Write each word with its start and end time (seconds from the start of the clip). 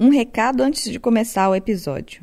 Um 0.00 0.10
recado 0.10 0.62
antes 0.62 0.84
de 0.84 1.00
começar 1.00 1.50
o 1.50 1.56
episódio. 1.56 2.22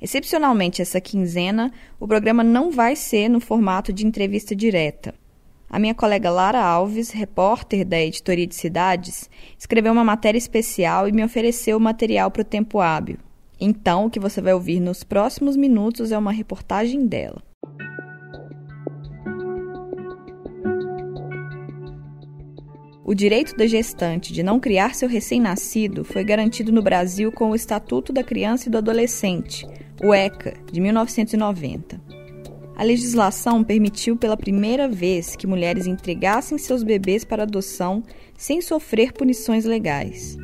Excepcionalmente 0.00 0.80
essa 0.80 1.00
quinzena, 1.00 1.72
o 1.98 2.06
programa 2.06 2.44
não 2.44 2.70
vai 2.70 2.94
ser 2.94 3.28
no 3.28 3.40
formato 3.40 3.92
de 3.92 4.06
entrevista 4.06 4.54
direta. 4.54 5.12
A 5.68 5.80
minha 5.80 5.96
colega 5.96 6.30
Lara 6.30 6.62
Alves, 6.62 7.10
repórter 7.10 7.84
da 7.84 8.00
Editoria 8.00 8.46
de 8.46 8.54
Cidades, 8.54 9.28
escreveu 9.58 9.92
uma 9.92 10.04
matéria 10.04 10.38
especial 10.38 11.08
e 11.08 11.12
me 11.12 11.24
ofereceu 11.24 11.76
o 11.76 11.80
material 11.80 12.30
para 12.30 12.42
o 12.42 12.44
tempo 12.44 12.78
hábil. 12.78 13.18
Então, 13.60 14.06
o 14.06 14.10
que 14.10 14.20
você 14.20 14.40
vai 14.40 14.54
ouvir 14.54 14.78
nos 14.78 15.02
próximos 15.02 15.56
minutos 15.56 16.12
é 16.12 16.18
uma 16.18 16.30
reportagem 16.30 17.04
dela. 17.04 17.42
O 23.08 23.14
direito 23.14 23.56
da 23.56 23.66
gestante 23.66 24.34
de 24.34 24.42
não 24.42 24.60
criar 24.60 24.94
seu 24.94 25.08
recém-nascido 25.08 26.04
foi 26.04 26.22
garantido 26.22 26.70
no 26.70 26.82
Brasil 26.82 27.32
com 27.32 27.48
o 27.48 27.54
Estatuto 27.54 28.12
da 28.12 28.22
Criança 28.22 28.68
e 28.68 28.70
do 28.70 28.76
Adolescente, 28.76 29.66
o 30.04 30.12
ECA, 30.12 30.52
de 30.70 30.78
1990. 30.78 31.98
A 32.76 32.84
legislação 32.84 33.64
permitiu 33.64 34.14
pela 34.14 34.36
primeira 34.36 34.86
vez 34.86 35.34
que 35.34 35.46
mulheres 35.46 35.86
entregassem 35.86 36.58
seus 36.58 36.82
bebês 36.82 37.24
para 37.24 37.44
adoção 37.44 38.02
sem 38.36 38.60
sofrer 38.60 39.14
punições 39.14 39.64
legais. 39.64 40.36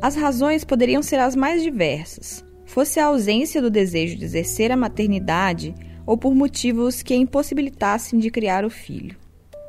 As 0.00 0.16
razões 0.16 0.64
poderiam 0.64 1.02
ser 1.02 1.16
as 1.16 1.36
mais 1.36 1.62
diversas, 1.62 2.42
fosse 2.64 2.98
a 2.98 3.04
ausência 3.04 3.60
do 3.60 3.68
desejo 3.68 4.16
de 4.16 4.24
exercer 4.24 4.72
a 4.72 4.76
maternidade 4.76 5.74
ou 6.06 6.16
por 6.16 6.34
motivos 6.34 7.02
que 7.02 7.12
a 7.12 7.16
impossibilitassem 7.18 8.18
de 8.18 8.30
criar 8.30 8.64
o 8.64 8.70
filho. 8.70 9.25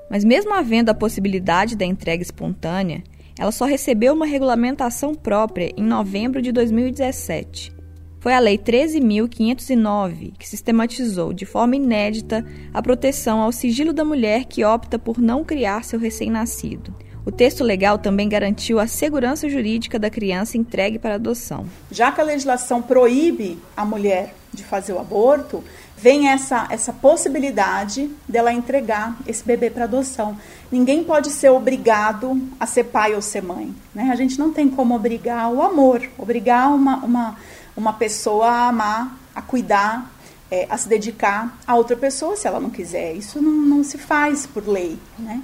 Mas, 0.10 0.24
mesmo 0.24 0.54
havendo 0.54 0.90
a 0.90 0.96
possibilidade 0.96 1.76
da 1.76 1.86
entrega 1.86 2.24
espontânea, 2.24 3.04
ela 3.38 3.52
só 3.52 3.66
recebeu 3.66 4.14
uma 4.14 4.26
regulamentação 4.26 5.14
própria 5.14 5.72
em 5.78 5.84
novembro 5.84 6.42
de 6.42 6.52
2017. 6.52 7.76
Foi 8.20 8.34
a 8.34 8.40
Lei 8.40 8.58
13.509 8.58 10.34
que 10.38 10.50
sistematizou 10.50 11.32
de 11.32 11.46
forma 11.46 11.76
inédita 11.76 12.44
a 12.74 12.82
proteção 12.82 13.42
ao 13.42 13.52
sigilo 13.52 13.94
da 13.94 14.04
mulher 14.04 14.46
que 14.46 14.66
opta 14.66 14.98
por 14.98 15.20
não 15.20 15.44
criar 15.44 15.84
seu 15.84 16.00
recém-nascido. 16.00 16.96
O 17.26 17.32
texto 17.32 17.64
legal 17.64 17.98
também 17.98 18.28
garantiu 18.28 18.80
a 18.80 18.88
segurança 18.88 19.50
jurídica 19.50 20.00
da 20.00 20.10
criança 20.10 20.58
entregue 20.58 20.98
para 20.98 21.16
adoção. 21.16 21.66
Já 21.92 22.12
que 22.12 22.22
a 22.22 22.24
legislação 22.24 22.82
proíbe 22.82 23.58
a 23.76 23.84
mulher 23.84 24.34
de 24.54 24.64
fazer 24.64 24.94
o 24.94 25.00
aborto, 25.00 25.64
vem 25.98 26.30
essa, 26.30 26.68
essa 26.70 26.94
possibilidade 26.94 28.10
dela 28.28 28.54
entregar 28.54 29.18
esse 29.26 29.44
bebê 29.44 29.70
para 29.72 29.86
adoção. 29.86 30.38
Ninguém 30.72 31.04
pode 31.04 31.32
ser 31.32 31.50
obrigado 31.50 32.40
a 32.60 32.68
ser 32.68 32.86
pai 32.86 33.16
ou 33.16 33.22
ser 33.22 33.42
mãe. 33.42 33.76
Né? 33.96 34.10
A 34.12 34.16
gente 34.16 34.38
não 34.38 34.54
tem 34.54 34.70
como 34.70 34.96
obrigar 34.96 35.52
o 35.52 35.62
amor, 35.62 36.08
obrigar 36.18 36.74
uma, 36.74 36.98
uma, 36.98 37.36
uma 37.76 37.94
pessoa 37.94 38.48
a 38.48 38.68
amar, 38.68 39.18
a 39.34 39.42
cuidar, 39.42 40.12
é, 40.52 40.68
a 40.70 40.78
se 40.78 40.88
dedicar 40.88 41.58
a 41.66 41.76
outra 41.76 41.98
pessoa 41.98 42.36
se 42.36 42.48
ela 42.48 42.60
não 42.60 42.70
quiser. 42.70 43.14
Isso 43.14 43.42
não, 43.42 43.52
não 43.52 43.84
se 43.84 43.98
faz 43.98 44.46
por 44.46 44.68
lei. 44.68 45.00
Né? 45.18 45.42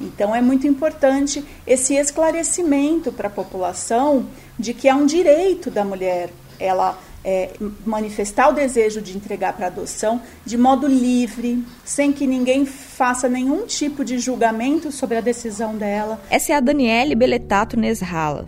Então 0.00 0.34
é 0.34 0.40
muito 0.40 0.66
importante 0.66 1.44
esse 1.66 1.94
esclarecimento 1.94 3.12
para 3.12 3.28
a 3.28 3.30
população 3.30 4.26
de 4.58 4.72
que 4.72 4.88
é 4.88 4.94
um 4.94 5.04
direito 5.04 5.70
da 5.70 5.84
mulher 5.84 6.30
ela 6.58 6.98
é, 7.24 7.50
manifestar 7.84 8.48
o 8.48 8.52
desejo 8.52 9.00
de 9.00 9.16
entregar 9.16 9.52
para 9.52 9.66
adoção 9.66 10.20
de 10.44 10.56
modo 10.56 10.86
livre, 10.86 11.62
sem 11.84 12.12
que 12.12 12.26
ninguém 12.26 12.64
faça 12.64 13.28
nenhum 13.28 13.66
tipo 13.66 14.04
de 14.04 14.18
julgamento 14.18 14.90
sobre 14.90 15.16
a 15.16 15.20
decisão 15.20 15.76
dela. 15.76 16.20
Essa 16.30 16.52
é 16.52 16.56
a 16.56 16.60
Daniele 16.60 17.14
Beletato 17.14 17.78
Nesrala. 17.78 18.46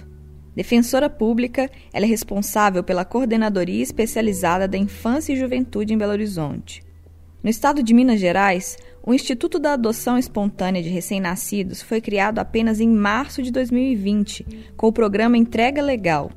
Defensora 0.55 1.09
pública, 1.09 1.71
ela 1.93 2.05
é 2.05 2.09
responsável 2.09 2.85
pela 2.85 3.05
Coordenadoria 3.05 3.83
Especializada 3.83 4.69
da 4.69 4.77
Infância 4.77 5.33
e 5.33 5.37
Juventude 5.37 5.95
em 5.95 5.99
Belo 5.99 6.13
Horizonte. 6.13 6.83
No 7.43 7.51
estado 7.51 7.83
de 7.83 7.95
Minas 7.95 8.21
Gerais, 8.21 8.77
o 9.03 9.13
Instituto 9.13 9.59
da 9.59 9.73
Adoção 9.73 10.17
Espontânea 10.17 10.83
de 10.83 10.89
Recém-Nascidos 10.89 11.83
foi 11.83 12.01
criado 12.01 12.39
apenas 12.39 12.81
em 12.81 12.89
março 12.89 13.43
de 13.43 13.51
2020, 13.51 14.73
com 14.77 14.87
o 14.87 14.93
programa 14.93 15.37
Entrega 15.37 15.83
Legal, 15.83 16.31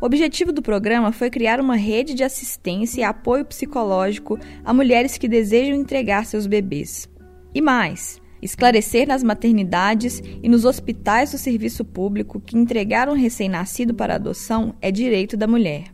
o 0.00 0.06
objetivo 0.06 0.52
do 0.52 0.62
programa 0.62 1.10
foi 1.10 1.28
criar 1.28 1.60
uma 1.60 1.74
rede 1.74 2.14
de 2.14 2.22
assistência 2.22 3.00
e 3.00 3.04
apoio 3.04 3.44
psicológico 3.44 4.38
a 4.64 4.72
mulheres 4.72 5.18
que 5.18 5.28
desejam 5.28 5.74
entregar 5.74 6.24
seus 6.24 6.46
bebês. 6.46 7.08
E 7.52 7.60
mais, 7.60 8.20
esclarecer 8.40 9.08
nas 9.08 9.24
maternidades 9.24 10.22
e 10.42 10.48
nos 10.48 10.64
hospitais 10.64 11.32
do 11.32 11.38
serviço 11.38 11.84
público 11.84 12.40
que 12.40 12.56
entregar 12.56 13.08
um 13.08 13.14
recém-nascido 13.14 13.92
para 13.92 14.14
adoção 14.14 14.74
é 14.80 14.92
direito 14.92 15.36
da 15.36 15.48
mulher. 15.48 15.86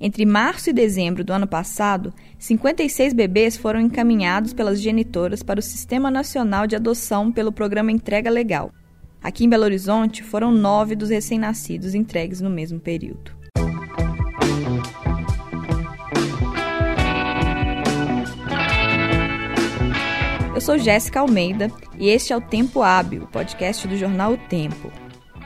Entre 0.00 0.24
março 0.24 0.70
e 0.70 0.72
dezembro 0.72 1.24
do 1.24 1.32
ano 1.32 1.46
passado, 1.46 2.14
56 2.38 3.12
bebês 3.12 3.56
foram 3.56 3.80
encaminhados 3.80 4.54
pelas 4.54 4.80
genitoras 4.80 5.42
para 5.42 5.60
o 5.60 5.62
Sistema 5.62 6.10
Nacional 6.10 6.66
de 6.66 6.76
Adoção 6.76 7.30
pelo 7.32 7.52
programa 7.52 7.92
Entrega 7.92 8.30
Legal. 8.30 8.72
Aqui 9.22 9.44
em 9.44 9.48
Belo 9.48 9.64
Horizonte, 9.64 10.22
foram 10.22 10.50
nove 10.50 10.94
dos 10.94 11.10
recém-nascidos 11.10 11.94
entregues 11.94 12.40
no 12.40 12.48
mesmo 12.48 12.80
período. 12.80 13.39
Eu 20.60 20.62
sou 20.62 20.76
Jéssica 20.76 21.20
Almeida 21.20 21.72
e 21.98 22.10
este 22.10 22.34
é 22.34 22.36
o 22.36 22.40
Tempo 22.40 22.82
Hábil, 22.82 23.26
podcast 23.32 23.88
do 23.88 23.96
jornal 23.96 24.34
O 24.34 24.36
Tempo. 24.36 24.92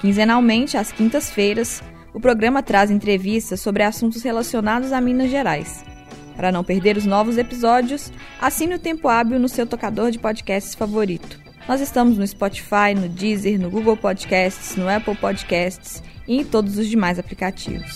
Quinzenalmente, 0.00 0.76
às 0.76 0.90
quintas-feiras, 0.90 1.80
o 2.12 2.18
programa 2.18 2.64
traz 2.64 2.90
entrevistas 2.90 3.60
sobre 3.60 3.84
assuntos 3.84 4.24
relacionados 4.24 4.90
a 4.90 5.00
Minas 5.00 5.30
Gerais. 5.30 5.84
Para 6.34 6.50
não 6.50 6.64
perder 6.64 6.96
os 6.96 7.06
novos 7.06 7.38
episódios, 7.38 8.10
assine 8.40 8.74
o 8.74 8.78
Tempo 8.80 9.06
Hábil 9.06 9.38
no 9.38 9.48
seu 9.48 9.68
tocador 9.68 10.10
de 10.10 10.18
podcasts 10.18 10.74
favorito. 10.74 11.38
Nós 11.68 11.80
estamos 11.80 12.18
no 12.18 12.26
Spotify, 12.26 12.92
no 12.96 13.08
Deezer, 13.08 13.56
no 13.56 13.70
Google 13.70 13.96
Podcasts, 13.96 14.74
no 14.74 14.88
Apple 14.88 15.14
Podcasts 15.14 16.02
e 16.26 16.40
em 16.40 16.44
todos 16.44 16.76
os 16.76 16.88
demais 16.88 17.20
aplicativos. 17.20 17.94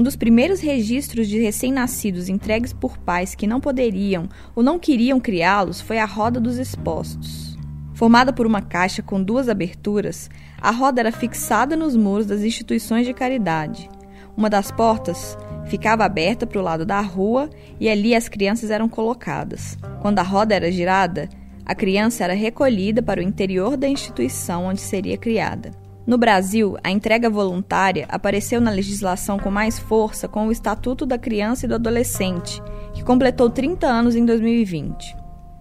Um 0.00 0.02
dos 0.02 0.16
primeiros 0.16 0.60
registros 0.60 1.28
de 1.28 1.38
recém-nascidos 1.38 2.30
entregues 2.30 2.72
por 2.72 2.96
pais 2.96 3.34
que 3.34 3.46
não 3.46 3.60
poderiam 3.60 4.30
ou 4.56 4.62
não 4.62 4.78
queriam 4.78 5.20
criá-los 5.20 5.82
foi 5.82 5.98
a 5.98 6.06
roda 6.06 6.40
dos 6.40 6.56
expostos. 6.56 7.58
Formada 7.92 8.32
por 8.32 8.46
uma 8.46 8.62
caixa 8.62 9.02
com 9.02 9.22
duas 9.22 9.46
aberturas, 9.46 10.30
a 10.58 10.70
roda 10.70 11.02
era 11.02 11.12
fixada 11.12 11.76
nos 11.76 11.94
muros 11.94 12.24
das 12.24 12.40
instituições 12.40 13.04
de 13.04 13.12
caridade. 13.12 13.90
Uma 14.34 14.48
das 14.48 14.70
portas 14.70 15.36
ficava 15.66 16.02
aberta 16.02 16.46
para 16.46 16.58
o 16.58 16.64
lado 16.64 16.86
da 16.86 17.02
rua 17.02 17.50
e 17.78 17.86
ali 17.86 18.14
as 18.14 18.26
crianças 18.26 18.70
eram 18.70 18.88
colocadas. 18.88 19.76
Quando 20.00 20.18
a 20.18 20.22
roda 20.22 20.54
era 20.54 20.72
girada, 20.72 21.28
a 21.66 21.74
criança 21.74 22.24
era 22.24 22.32
recolhida 22.32 23.02
para 23.02 23.20
o 23.20 23.22
interior 23.22 23.76
da 23.76 23.86
instituição 23.86 24.64
onde 24.64 24.80
seria 24.80 25.18
criada. 25.18 25.72
No 26.10 26.18
Brasil, 26.18 26.76
a 26.82 26.90
entrega 26.90 27.30
voluntária 27.30 28.04
apareceu 28.08 28.60
na 28.60 28.72
legislação 28.72 29.38
com 29.38 29.48
mais 29.48 29.78
força 29.78 30.26
com 30.26 30.48
o 30.48 30.50
Estatuto 30.50 31.06
da 31.06 31.16
Criança 31.16 31.66
e 31.66 31.68
do 31.68 31.76
Adolescente, 31.76 32.60
que 32.92 33.04
completou 33.04 33.48
30 33.48 33.86
anos 33.86 34.16
em 34.16 34.24
2020. 34.24 35.16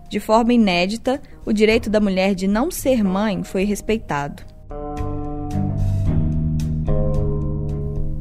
De 0.10 0.20
forma 0.20 0.52
inédita, 0.52 1.22
o 1.46 1.54
direito 1.54 1.88
da 1.88 2.00
mulher 2.00 2.34
de 2.34 2.48
não 2.48 2.72
ser 2.72 3.04
mãe 3.04 3.44
foi 3.44 3.64
respeitado. 3.64 4.42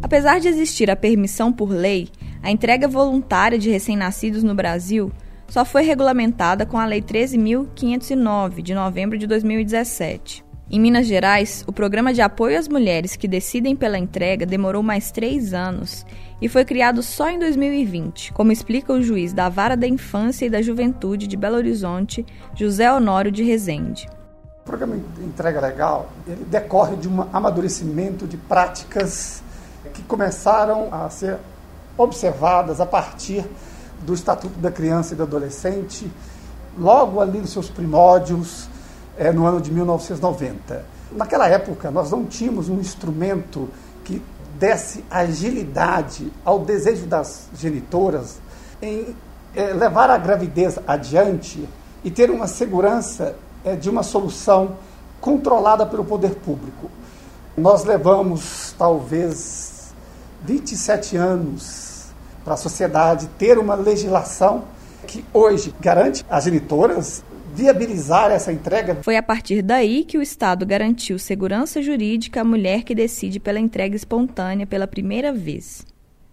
Apesar 0.03 0.39
de 0.39 0.49
existir 0.49 0.91
a 0.91 0.97
permissão 0.97 1.51
por 1.51 1.71
lei, 1.71 2.11
a 2.43 2.51
entrega 2.51 2.87
voluntária 2.87 3.59
de 3.59 3.71
recém-nascidos 3.71 4.43
no 4.43 4.55
Brasil 4.55 5.11
só 5.49 5.65
foi 5.65 5.83
regulamentada 5.83 6.67
com 6.67 6.77
a 6.77 6.85
Lei 6.85 7.01
13.509, 7.01 8.61
de 8.61 8.75
novembro 8.75 9.17
de 9.17 9.27
2017. 9.27 10.47
Em 10.71 10.79
Minas 10.79 11.07
Gerais, 11.07 11.65
o 11.67 11.73
programa 11.73 12.13
de 12.13 12.21
apoio 12.21 12.59
às 12.59 12.69
mulheres 12.69 13.17
que 13.17 13.27
decidem 13.27 13.75
pela 13.75 13.97
entrega 13.99 14.45
demorou 14.45 14.83
mais 14.83 15.11
três 15.11 15.55
anos 15.55 16.05
e 16.43 16.49
foi 16.49 16.63
criado 16.63 17.03
só 17.03 17.31
em 17.31 17.39
2020, 17.39 18.35
como 18.35 18.53
explica 18.53 18.93
o 18.93 19.01
juiz 19.01 19.33
da 19.33 19.49
Vara 19.49 19.75
da 19.75 19.89
Infância 19.89 20.45
e 20.45 20.51
da 20.51 20.61
Juventude 20.61 21.27
de 21.27 21.39
Belo 21.39 21.57
Horizonte, 21.57 22.27
José 22.55 22.93
Honório 22.93 23.33
de 23.33 23.43
Rezende. 23.43 24.11
O 24.61 24.65
programa 24.67 24.97
entrega 25.21 25.59
legal 25.59 26.13
ele 26.27 26.45
decorre 26.45 26.97
de 26.97 27.09
um 27.09 27.23
amadurecimento 27.33 28.27
de 28.27 28.37
práticas 28.37 29.43
que 29.95 30.03
começaram 30.03 30.93
a 30.93 31.09
ser 31.09 31.39
observadas 31.97 32.79
a 32.79 32.85
partir 32.85 33.43
do 34.03 34.13
Estatuto 34.13 34.59
da 34.59 34.71
Criança 34.71 35.15
e 35.15 35.17
do 35.17 35.23
Adolescente, 35.23 36.13
logo 36.79 37.23
ali 37.23 37.39
nos 37.39 37.53
seus 37.53 37.71
primórdios, 37.71 38.69
é, 39.19 39.33
no 39.33 39.47
ano 39.47 39.61
de 39.61 39.73
1990. 39.73 40.85
Naquela 41.13 41.49
época, 41.49 41.91
nós 41.91 42.11
não 42.11 42.25
tínhamos 42.25 42.69
um 42.69 42.79
instrumento 42.79 43.69
que 44.05 44.23
desse 44.59 45.05
agilidade 45.11 46.33
ao 46.45 46.61
desejo 46.61 47.07
das 47.07 47.49
genitoras 47.55 48.39
em 48.81 49.15
é, 49.55 49.73
levar 49.73 50.11
a 50.11 50.19
gravidez 50.19 50.79
adiante 50.87 51.69
e 52.05 52.11
ter 52.11 52.31
uma 52.31 52.47
segurança 52.47 53.37
é, 53.65 53.75
de 53.75 53.89
uma 53.91 54.03
solução 54.03 54.77
controlada 55.21 55.85
pelo 55.87 56.05
poder 56.05 56.35
público. 56.37 56.91
Nós 57.57 57.85
levamos 57.85 58.75
talvez 58.79 59.93
27 60.45 61.17
anos 61.17 62.07
para 62.45 62.55
a 62.55 62.57
sociedade 62.57 63.29
ter 63.39 63.59
uma 63.59 63.75
legislação 63.75 64.65
que 65.07 65.25
hoje 65.33 65.75
garante 65.81 66.25
às 66.31 66.45
genitoras 66.45 67.25
viabilizar 67.55 68.31
essa 68.31 68.53
entrega. 68.53 68.97
Foi 69.03 69.17
a 69.17 69.23
partir 69.23 69.63
daí 69.63 70.05
que 70.05 70.19
o 70.19 70.23
Estado 70.23 70.65
garantiu 70.67 71.19
segurança 71.19 71.83
jurídica 71.83 72.41
à 72.41 72.45
mulher 72.45 72.83
que 72.83 72.95
decide 72.95 73.41
pela 73.41 73.59
entrega 73.59 73.97
espontânea 73.97 74.67
pela 74.67 74.87
primeira 74.87 75.33
vez. 75.33 75.87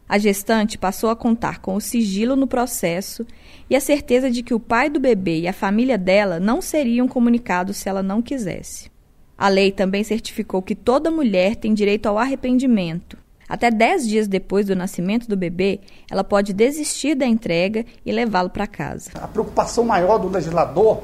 A 0.07 0.19
gestante 0.19 0.77
passou 0.77 1.09
a 1.09 1.15
contar 1.15 1.59
com 1.59 1.73
o 1.73 1.81
sigilo 1.81 2.35
no 2.35 2.45
processo 2.45 3.25
e 3.67 3.75
a 3.75 3.79
certeza 3.79 4.29
de 4.29 4.44
que 4.44 4.53
o 4.53 4.59
pai 4.59 4.88
do 4.88 5.00
bebê 5.00 5.39
e 5.39 5.47
a 5.47 5.53
família 5.53 5.97
dela 5.97 6.39
não 6.39 6.62
seriam 6.62 7.07
comunicados 7.07 7.77
se 7.77 7.89
ela 7.89 8.03
não 8.03 8.21
quisesse. 8.21 8.91
A 9.38 9.50
lei 9.50 9.71
também 9.71 10.03
certificou 10.03 10.62
que 10.62 10.75
toda 10.75 11.09
mulher 11.09 11.56
tem 11.56 11.73
direito 11.73 12.06
ao 12.06 12.19
arrependimento. 12.19 13.17
Até 13.47 13.69
dez 13.69 14.07
dias 14.07 14.27
depois 14.27 14.65
do 14.65 14.75
nascimento 14.75 15.27
do 15.27 15.38
bebê, 15.38 15.81
ela 16.09 16.24
pode 16.24 16.53
desistir 16.53 17.15
da 17.15 17.25
entrega 17.25 17.86
e 18.06 18.12
levá-lo 18.12 18.50
para 18.50 18.65
casa. 18.68 19.12
A 19.15 19.27
preocupação 19.27 19.83
maior 19.83 20.18
do 20.18 20.30
legislador 20.30 21.03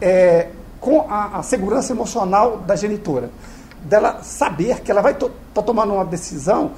é 0.00 0.48
com 0.80 1.06
a, 1.08 1.38
a 1.38 1.42
segurança 1.42 1.92
emocional 1.92 2.58
da 2.58 2.74
genitora, 2.74 3.30
dela 3.84 4.22
saber 4.22 4.80
que 4.80 4.90
ela 4.90 5.00
vai 5.00 5.12
estar 5.12 5.28
to, 5.54 5.62
tomando 5.62 5.94
uma 5.94 6.04
decisão 6.04 6.72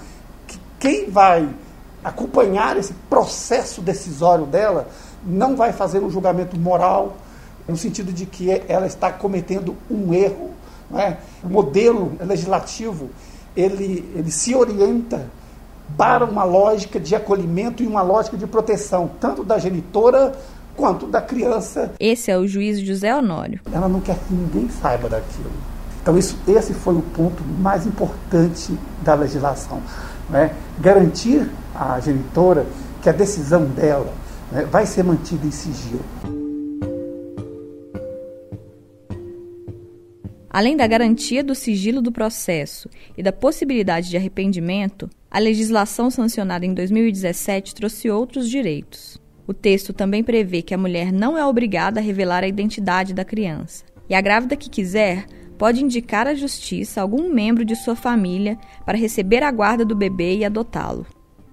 quem 0.85 1.09
vai 1.09 1.49
acompanhar 2.05 2.77
esse 2.77 2.93
processo 3.09 3.81
decisório 3.81 4.45
dela 4.45 4.87
não 5.25 5.57
vai 5.57 5.73
fazer 5.73 6.01
um 6.01 6.11
julgamento 6.11 6.59
moral, 6.59 7.17
no 7.67 7.75
sentido 7.75 8.13
de 8.13 8.27
que 8.27 8.51
ela 8.69 8.87
está 8.87 9.11
cometendo 9.11 9.75
um 9.91 10.13
erro. 10.13 10.51
É? 10.95 11.17
O 11.43 11.49
modelo 11.49 12.13
legislativo 12.21 13.09
ele, 13.57 14.11
ele 14.15 14.31
se 14.31 14.55
orienta 14.55 15.27
para 15.97 16.25
uma 16.25 16.45
lógica 16.45 16.99
de 16.99 17.15
acolhimento 17.15 17.83
e 17.83 17.87
uma 17.87 18.03
lógica 18.03 18.37
de 18.37 18.47
proteção, 18.47 19.11
tanto 19.21 19.45
da 19.45 19.59
genitora 19.59 20.33
quanto 20.77 21.07
da 21.07 21.21
criança. 21.21 21.93
Esse 22.01 22.31
é 22.31 22.39
o 22.39 22.47
juiz 22.47 22.81
José 22.81 23.15
Honório. 23.15 23.61
Ela 23.73 23.89
não 23.89 24.01
quer 24.01 24.17
que 24.17 24.33
ninguém 24.33 24.69
saiba 24.69 25.09
daquilo. 25.09 25.51
Então, 26.03 26.19
isso, 26.19 26.37
esse 26.47 26.75
foi 26.75 26.95
o 26.95 27.03
ponto 27.03 27.43
mais 27.61 27.87
importante 27.87 28.77
da 29.03 29.15
legislação 29.15 29.81
né, 30.29 30.55
garantir 30.81 31.49
à 31.75 31.99
genitora 32.01 32.67
que 33.03 33.09
a 33.09 33.13
decisão 33.13 33.65
dela 33.67 34.13
né, 34.51 34.67
vai 34.71 34.87
ser 34.87 35.03
mantida 35.03 35.47
em 35.47 35.51
sigilo. 35.51 36.05
Além 40.55 40.77
da 40.77 40.87
garantia 40.87 41.43
do 41.43 41.53
sigilo 41.53 42.01
do 42.01 42.13
processo 42.13 42.89
e 43.19 43.25
da 43.25 43.33
possibilidade 43.33 44.09
de 44.09 44.17
arrependimento, 44.17 45.11
a 45.29 45.41
legislação 45.41 46.13
sancionada 46.13 46.65
em 46.65 46.73
2017 46.73 47.75
trouxe 47.75 48.09
outros 48.09 48.49
direitos. 48.49 49.21
O 49.49 49.53
texto 49.53 49.93
também 49.93 50.23
prevê 50.23 50.63
que 50.63 50.73
a 50.73 50.79
mulher 50.79 51.13
não 51.13 51.37
é 51.37 51.45
obrigada 51.45 51.99
a 51.99 52.03
revelar 52.03 52.45
a 52.45 52.47
identidade 52.47 53.13
da 53.13 53.25
criança, 53.25 53.85
e 54.09 54.15
a 54.15 54.21
grávida 54.21 54.55
que 54.55 54.71
quiser 54.71 55.27
pode 55.59 55.83
indicar 55.83 56.29
à 56.29 56.35
justiça 56.35 57.03
algum 57.03 57.35
membro 57.35 57.65
de 57.65 57.75
sua 57.75 57.97
família 57.97 58.57
para 58.87 58.97
receber 58.97 59.43
a 59.43 59.51
guarda 59.51 59.85
do 59.85 59.97
bebê 59.97 60.37
e 60.37 60.45
adotá-lo. 60.45 61.05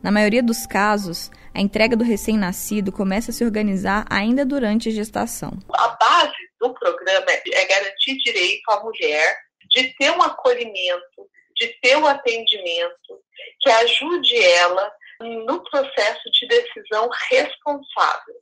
Na 0.03 0.11
maioria 0.11 0.43
dos 0.43 0.67
casos, 0.67 1.31
a 1.55 1.59
entrega 1.59 1.95
do 1.95 2.03
recém-nascido 2.03 2.91
começa 2.91 3.31
a 3.31 3.33
se 3.33 3.43
organizar 3.43 4.05
ainda 4.07 4.45
durante 4.45 4.89
a 4.89 4.91
gestação. 4.91 5.57
A 5.73 5.97
base 5.99 6.40
do 6.61 6.73
programa 6.75 7.25
é 7.29 7.65
garantir 7.65 8.17
direito 8.17 8.69
à 8.69 8.79
mulher 8.81 9.37
de 9.69 9.93
ter 9.97 10.11
um 10.11 10.21
acolhimento, 10.21 11.27
de 11.55 11.67
ter 11.81 11.97
um 11.97 12.05
atendimento 12.05 13.19
que 13.59 13.69
ajude 13.69 14.37
ela 14.43 14.91
no 15.19 15.63
processo 15.63 16.31
de 16.31 16.47
decisão 16.47 17.09
responsável, 17.29 18.35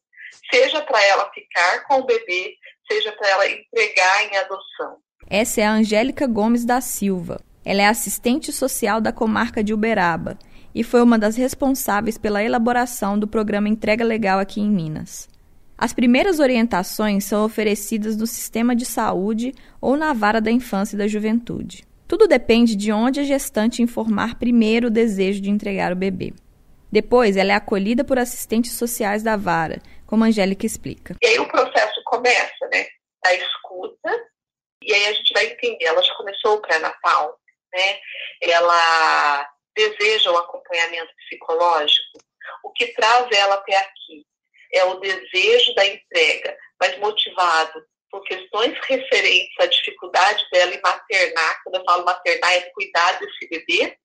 seja 0.54 0.82
para 0.82 1.04
ela 1.06 1.32
ficar 1.34 1.86
com 1.88 2.00
o 2.00 2.06
bebê, 2.06 2.56
seja 2.90 3.12
para 3.14 3.30
ela 3.30 3.50
entregar 3.50 4.26
em 4.26 4.38
adoção. 4.38 4.98
Essa 5.30 5.62
é 5.62 5.66
a 5.66 5.72
Angélica 5.72 6.28
Gomes 6.28 6.66
da 6.66 6.82
Silva. 6.82 7.42
Ela 7.66 7.84
é 7.84 7.86
assistente 7.86 8.52
social 8.52 9.00
da 9.00 9.12
comarca 9.12 9.64
de 9.64 9.74
Uberaba 9.74 10.38
e 10.74 10.84
foi 10.84 11.02
uma 11.02 11.20
das 11.20 11.36
responsáveis 11.36 12.18
pela 12.18 12.44
elaboração 12.44 13.18
do 13.18 13.28
programa 13.28 13.70
Entrega 13.70 14.04
Legal 14.04 14.40
aqui 14.40 14.62
em 14.62 14.70
Minas. 14.70 15.28
As 15.82 15.94
primeiras 15.94 16.42
orientações 16.42 17.24
são 17.24 17.46
oferecidas 17.46 18.18
no 18.18 18.28
sistema 18.28 18.76
de 18.76 18.86
saúde 18.86 19.54
ou 19.80 19.96
na 19.96 20.12
vara 20.12 20.42
da 20.42 20.52
infância 20.52 20.94
e 20.94 21.00
da 21.00 21.08
juventude. 21.08 21.86
Tudo 22.06 22.28
depende 22.28 22.76
de 22.76 22.92
onde 22.92 23.22
a 23.22 23.24
gestante 23.24 23.82
informar 23.82 24.38
primeiro 24.38 24.88
o 24.88 24.92
desejo 24.92 25.40
de 25.40 25.50
entregar 25.50 25.94
o 25.94 25.96
bebê. 25.96 26.34
Depois, 26.92 27.38
ela 27.38 27.54
é 27.54 27.56
acolhida 27.56 28.04
por 28.04 28.20
assistentes 28.20 28.74
sociais 28.74 29.24
da 29.24 29.38
vara, 29.38 29.82
como 30.06 30.26
a 30.26 30.28
Angélica 30.28 30.66
explica. 30.66 31.16
E 31.22 31.26
aí 31.26 31.40
o 31.40 31.48
processo 31.48 32.02
começa, 32.04 32.68
né? 32.74 32.86
A 33.26 33.34
escuta, 33.36 34.12
e 34.84 34.94
aí 34.94 35.06
a 35.06 35.14
gente 35.14 35.32
vai 35.34 35.46
entender, 35.46 35.86
ela 35.86 36.04
já 36.04 36.14
começou 36.16 36.56
o 36.56 36.62
pré-natal, 36.62 37.40
né? 37.74 38.00
Ela 38.42 39.50
deseja 39.78 40.30
o 40.30 40.38
acompanhamento 40.40 41.14
psicológico. 41.16 42.20
O 42.66 42.72
que 42.74 42.88
traz 42.88 43.30
ela 43.32 43.56
até 43.56 43.78
aqui 43.78 44.28
é 44.74 44.84
o 44.84 45.00
desejo 45.00 45.74
da 45.76 45.86
entrega, 45.86 46.58
mas 46.80 46.98
motivado 47.00 47.84
por 48.10 48.24
questões 48.24 48.78
referentes 48.88 49.56
à 49.60 49.66
dificuldade 49.66 50.44
dela 50.52 50.74
em 50.74 50.82
maternar, 50.82 51.62
quando 51.64 51.76
eu 51.76 51.84
falo 51.84 52.06
maternar 52.06 52.54
é 52.54 52.62
cuidar 52.72 53.20
desse 53.20 53.48
bebê, 53.50 53.98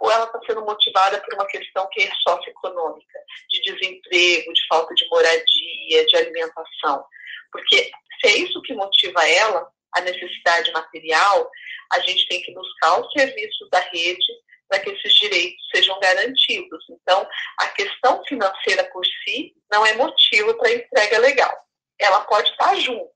ou 0.00 0.10
ela 0.10 0.26
está 0.26 0.40
sendo 0.46 0.64
motivada 0.64 1.20
por 1.20 1.34
uma 1.34 1.46
questão 1.46 1.88
que 1.90 2.02
é 2.02 2.10
socioeconômica, 2.26 3.18
de 3.50 3.60
desemprego, 3.62 4.52
de 4.52 4.66
falta 4.68 4.94
de 4.94 5.08
moradia, 5.08 6.06
de 6.06 6.16
alimentação. 6.16 7.04
Porque 7.50 7.90
se 8.20 8.26
é 8.26 8.36
isso 8.38 8.60
que 8.62 8.74
motiva 8.74 9.26
ela, 9.28 9.68
a 9.94 10.00
necessidade 10.00 10.70
material, 10.72 11.50
a 11.92 12.00
gente 12.00 12.28
tem 12.28 12.42
que 12.42 12.52
buscar 12.52 13.00
os 13.00 13.12
serviços 13.12 13.68
da 13.70 13.80
rede 13.80 14.26
para 14.68 14.80
que 14.80 14.90
esses 14.90 15.14
direitos 15.14 15.62
sejam 15.74 15.98
garantidos. 16.00 16.84
Então, 16.90 17.28
a 17.58 17.68
questão 17.68 18.22
financeira 18.24 18.84
por 18.92 19.04
si 19.04 19.54
não 19.70 19.84
é 19.86 19.94
motivo 19.94 20.54
para 20.54 20.72
entrega 20.72 21.18
legal. 21.18 21.56
Ela 21.98 22.20
pode 22.22 22.50
estar 22.50 22.74
junto, 22.76 23.10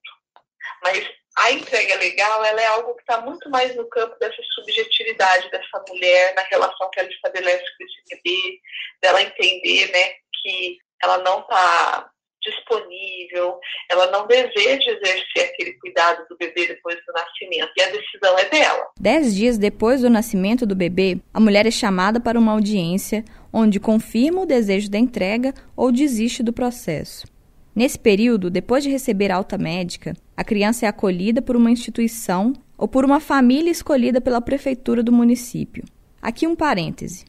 mas 0.83 1.07
a 1.37 1.51
entrega 1.51 1.95
legal 1.95 2.43
ela 2.43 2.61
é 2.61 2.67
algo 2.67 2.93
que 2.95 3.01
está 3.01 3.21
muito 3.21 3.49
mais 3.49 3.75
no 3.75 3.87
campo 3.89 4.17
dessa 4.19 4.41
subjetividade 4.53 5.49
dessa 5.49 5.83
mulher, 5.87 6.35
na 6.35 6.41
relação 6.43 6.89
que 6.89 6.99
ela 6.99 7.09
estabelece 7.09 7.63
com 7.77 7.83
esse 7.85 8.03
bebê, 8.09 8.59
dela 9.01 9.21
entender 9.21 9.91
né, 9.91 10.13
que 10.41 10.77
ela 11.01 11.19
não 11.19 11.41
está 11.41 12.10
disponível, 12.43 13.59
ela 13.89 14.09
não 14.11 14.27
deseja 14.27 14.91
exercer 14.91 15.51
aquele 15.53 15.73
cuidado 15.73 16.25
do 16.29 16.37
bebê 16.37 16.67
depois 16.67 16.95
do 17.05 17.13
nascimento, 17.13 17.71
e 17.77 17.81
a 17.81 17.91
decisão 17.91 18.39
é 18.39 18.49
dela. 18.49 18.87
Dez 18.99 19.35
dias 19.35 19.57
depois 19.57 20.01
do 20.01 20.09
nascimento 20.09 20.65
do 20.65 20.75
bebê, 20.75 21.19
a 21.33 21.39
mulher 21.39 21.65
é 21.65 21.71
chamada 21.71 22.19
para 22.19 22.39
uma 22.39 22.51
audiência 22.51 23.23
onde 23.53 23.79
confirma 23.79 24.41
o 24.41 24.45
desejo 24.45 24.89
da 24.89 24.97
entrega 24.97 25.53
ou 25.75 25.91
desiste 25.91 26.41
do 26.41 26.53
processo. 26.53 27.27
Nesse 27.75 27.97
período, 27.97 28.49
depois 28.49 28.83
de 28.83 28.89
receber 28.89 29.31
alta 29.31 29.57
médica, 29.57 30.13
a 30.35 30.43
criança 30.43 30.85
é 30.85 30.89
acolhida 30.89 31.41
por 31.41 31.55
uma 31.55 31.71
instituição 31.71 32.53
ou 32.77 32.87
por 32.87 33.05
uma 33.05 33.19
família 33.19 33.71
escolhida 33.71 34.19
pela 34.19 34.41
prefeitura 34.41 35.01
do 35.01 35.11
município. 35.11 35.83
Aqui 36.21 36.45
um 36.47 36.55
parêntese. 36.55 37.25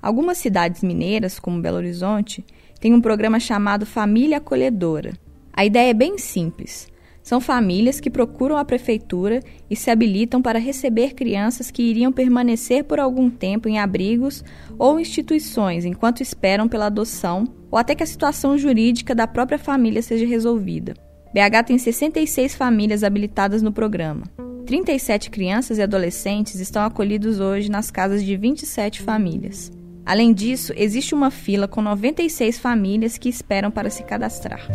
Algumas 0.00 0.38
cidades 0.38 0.82
mineiras, 0.82 1.38
como 1.38 1.60
Belo 1.60 1.78
Horizonte, 1.78 2.44
tem 2.80 2.94
um 2.94 3.00
programa 3.00 3.38
chamado 3.38 3.84
Família 3.84 4.38
Acolhedora. 4.38 5.12
A 5.52 5.64
ideia 5.64 5.90
é 5.90 5.94
bem 5.94 6.16
simples. 6.16 6.88
São 7.22 7.40
famílias 7.40 8.00
que 8.00 8.10
procuram 8.10 8.56
a 8.56 8.64
prefeitura 8.64 9.40
e 9.68 9.76
se 9.76 9.90
habilitam 9.90 10.40
para 10.40 10.58
receber 10.58 11.14
crianças 11.14 11.70
que 11.70 11.82
iriam 11.82 12.10
permanecer 12.10 12.84
por 12.84 12.98
algum 12.98 13.28
tempo 13.28 13.68
em 13.68 13.78
abrigos 13.78 14.42
ou 14.78 14.98
instituições 14.98 15.84
enquanto 15.84 16.22
esperam 16.22 16.66
pela 16.66 16.86
adoção 16.86 17.44
ou 17.70 17.78
até 17.78 17.94
que 17.94 18.02
a 18.02 18.06
situação 18.06 18.56
jurídica 18.56 19.14
da 19.14 19.26
própria 19.26 19.58
família 19.58 20.00
seja 20.00 20.26
resolvida. 20.26 20.94
BH 21.32 21.66
tem 21.66 21.78
66 21.78 22.54
famílias 22.54 23.04
habilitadas 23.04 23.60
no 23.62 23.70
programa. 23.70 24.22
37 24.66 25.30
crianças 25.30 25.78
e 25.78 25.82
adolescentes 25.82 26.58
estão 26.58 26.82
acolhidos 26.82 27.38
hoje 27.38 27.70
nas 27.70 27.90
casas 27.90 28.24
de 28.24 28.36
27 28.36 29.02
famílias. 29.02 29.70
Além 30.10 30.32
disso, 30.32 30.72
existe 30.76 31.14
uma 31.14 31.30
fila 31.30 31.68
com 31.68 31.80
96 31.80 32.58
famílias 32.58 33.16
que 33.16 33.28
esperam 33.28 33.70
para 33.70 33.88
se 33.88 34.02
cadastrar. 34.02 34.66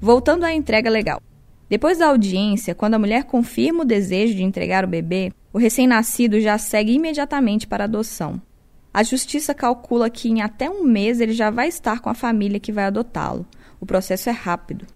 Voltando 0.00 0.42
à 0.42 0.52
entrega 0.52 0.90
legal. 0.90 1.22
Depois 1.70 1.98
da 1.98 2.08
audiência, 2.08 2.74
quando 2.74 2.94
a 2.94 2.98
mulher 2.98 3.22
confirma 3.22 3.82
o 3.82 3.86
desejo 3.86 4.34
de 4.34 4.42
entregar 4.42 4.84
o 4.84 4.88
bebê, 4.88 5.30
o 5.52 5.58
recém-nascido 5.58 6.40
já 6.40 6.58
segue 6.58 6.92
imediatamente 6.92 7.68
para 7.68 7.84
a 7.84 7.86
adoção. 7.86 8.42
A 8.92 9.04
justiça 9.04 9.54
calcula 9.54 10.10
que 10.10 10.28
em 10.28 10.42
até 10.42 10.68
um 10.68 10.82
mês 10.82 11.20
ele 11.20 11.34
já 11.34 11.50
vai 11.50 11.68
estar 11.68 12.00
com 12.00 12.10
a 12.10 12.14
família 12.14 12.58
que 12.58 12.72
vai 12.72 12.86
adotá-lo. 12.86 13.46
O 13.80 13.86
processo 13.86 14.28
é 14.28 14.32
rápido. 14.32 14.88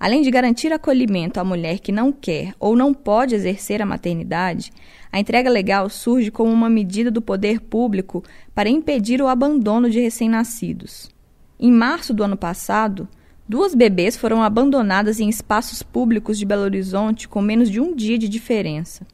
Além 0.00 0.22
de 0.22 0.30
garantir 0.30 0.72
acolhimento 0.72 1.38
à 1.38 1.44
mulher 1.44 1.78
que 1.78 1.92
não 1.92 2.10
quer 2.10 2.54
ou 2.58 2.74
não 2.74 2.94
pode 2.94 3.34
exercer 3.34 3.82
a 3.82 3.86
maternidade, 3.86 4.72
a 5.12 5.20
entrega 5.20 5.50
legal 5.50 5.90
surge 5.90 6.30
como 6.30 6.50
uma 6.50 6.70
medida 6.70 7.10
do 7.10 7.20
poder 7.20 7.60
público 7.60 8.24
para 8.54 8.70
impedir 8.70 9.20
o 9.20 9.28
abandono 9.28 9.90
de 9.90 10.00
recém-nascidos. 10.00 11.10
Em 11.58 11.70
março 11.70 12.14
do 12.14 12.24
ano 12.24 12.34
passado, 12.34 13.06
duas 13.46 13.74
bebês 13.74 14.16
foram 14.16 14.42
abandonadas 14.42 15.20
em 15.20 15.28
espaços 15.28 15.82
públicos 15.82 16.38
de 16.38 16.46
Belo 16.46 16.62
Horizonte 16.62 17.28
com 17.28 17.42
menos 17.42 17.68
de 17.68 17.78
um 17.78 17.94
dia 17.94 18.16
de 18.16 18.26
diferença. 18.26 19.06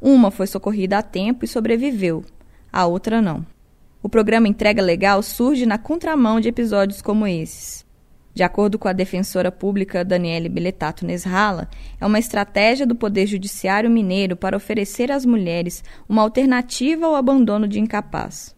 Uma 0.00 0.30
foi 0.30 0.46
socorrida 0.46 0.96
a 0.96 1.02
tempo 1.02 1.44
e 1.44 1.48
sobreviveu, 1.48 2.24
a 2.72 2.86
outra 2.86 3.20
não. 3.20 3.44
O 4.02 4.08
programa 4.08 4.48
Entrega 4.48 4.80
Legal 4.80 5.22
surge 5.22 5.66
na 5.66 5.76
contramão 5.76 6.40
de 6.40 6.48
episódios 6.48 7.02
como 7.02 7.26
esses. 7.26 7.84
De 8.32 8.42
acordo 8.42 8.78
com 8.78 8.88
a 8.88 8.92
defensora 8.92 9.50
pública 9.50 10.04
Daniele 10.04 10.48
Beletato 10.48 11.04
Nesrala, 11.04 11.68
é 12.00 12.06
uma 12.06 12.18
estratégia 12.18 12.86
do 12.86 12.94
Poder 12.94 13.26
Judiciário 13.26 13.90
Mineiro 13.90 14.36
para 14.36 14.56
oferecer 14.56 15.10
às 15.10 15.26
mulheres 15.26 15.82
uma 16.08 16.22
alternativa 16.22 17.06
ao 17.06 17.16
abandono 17.16 17.66
de 17.66 17.80
incapaz. 17.80 18.54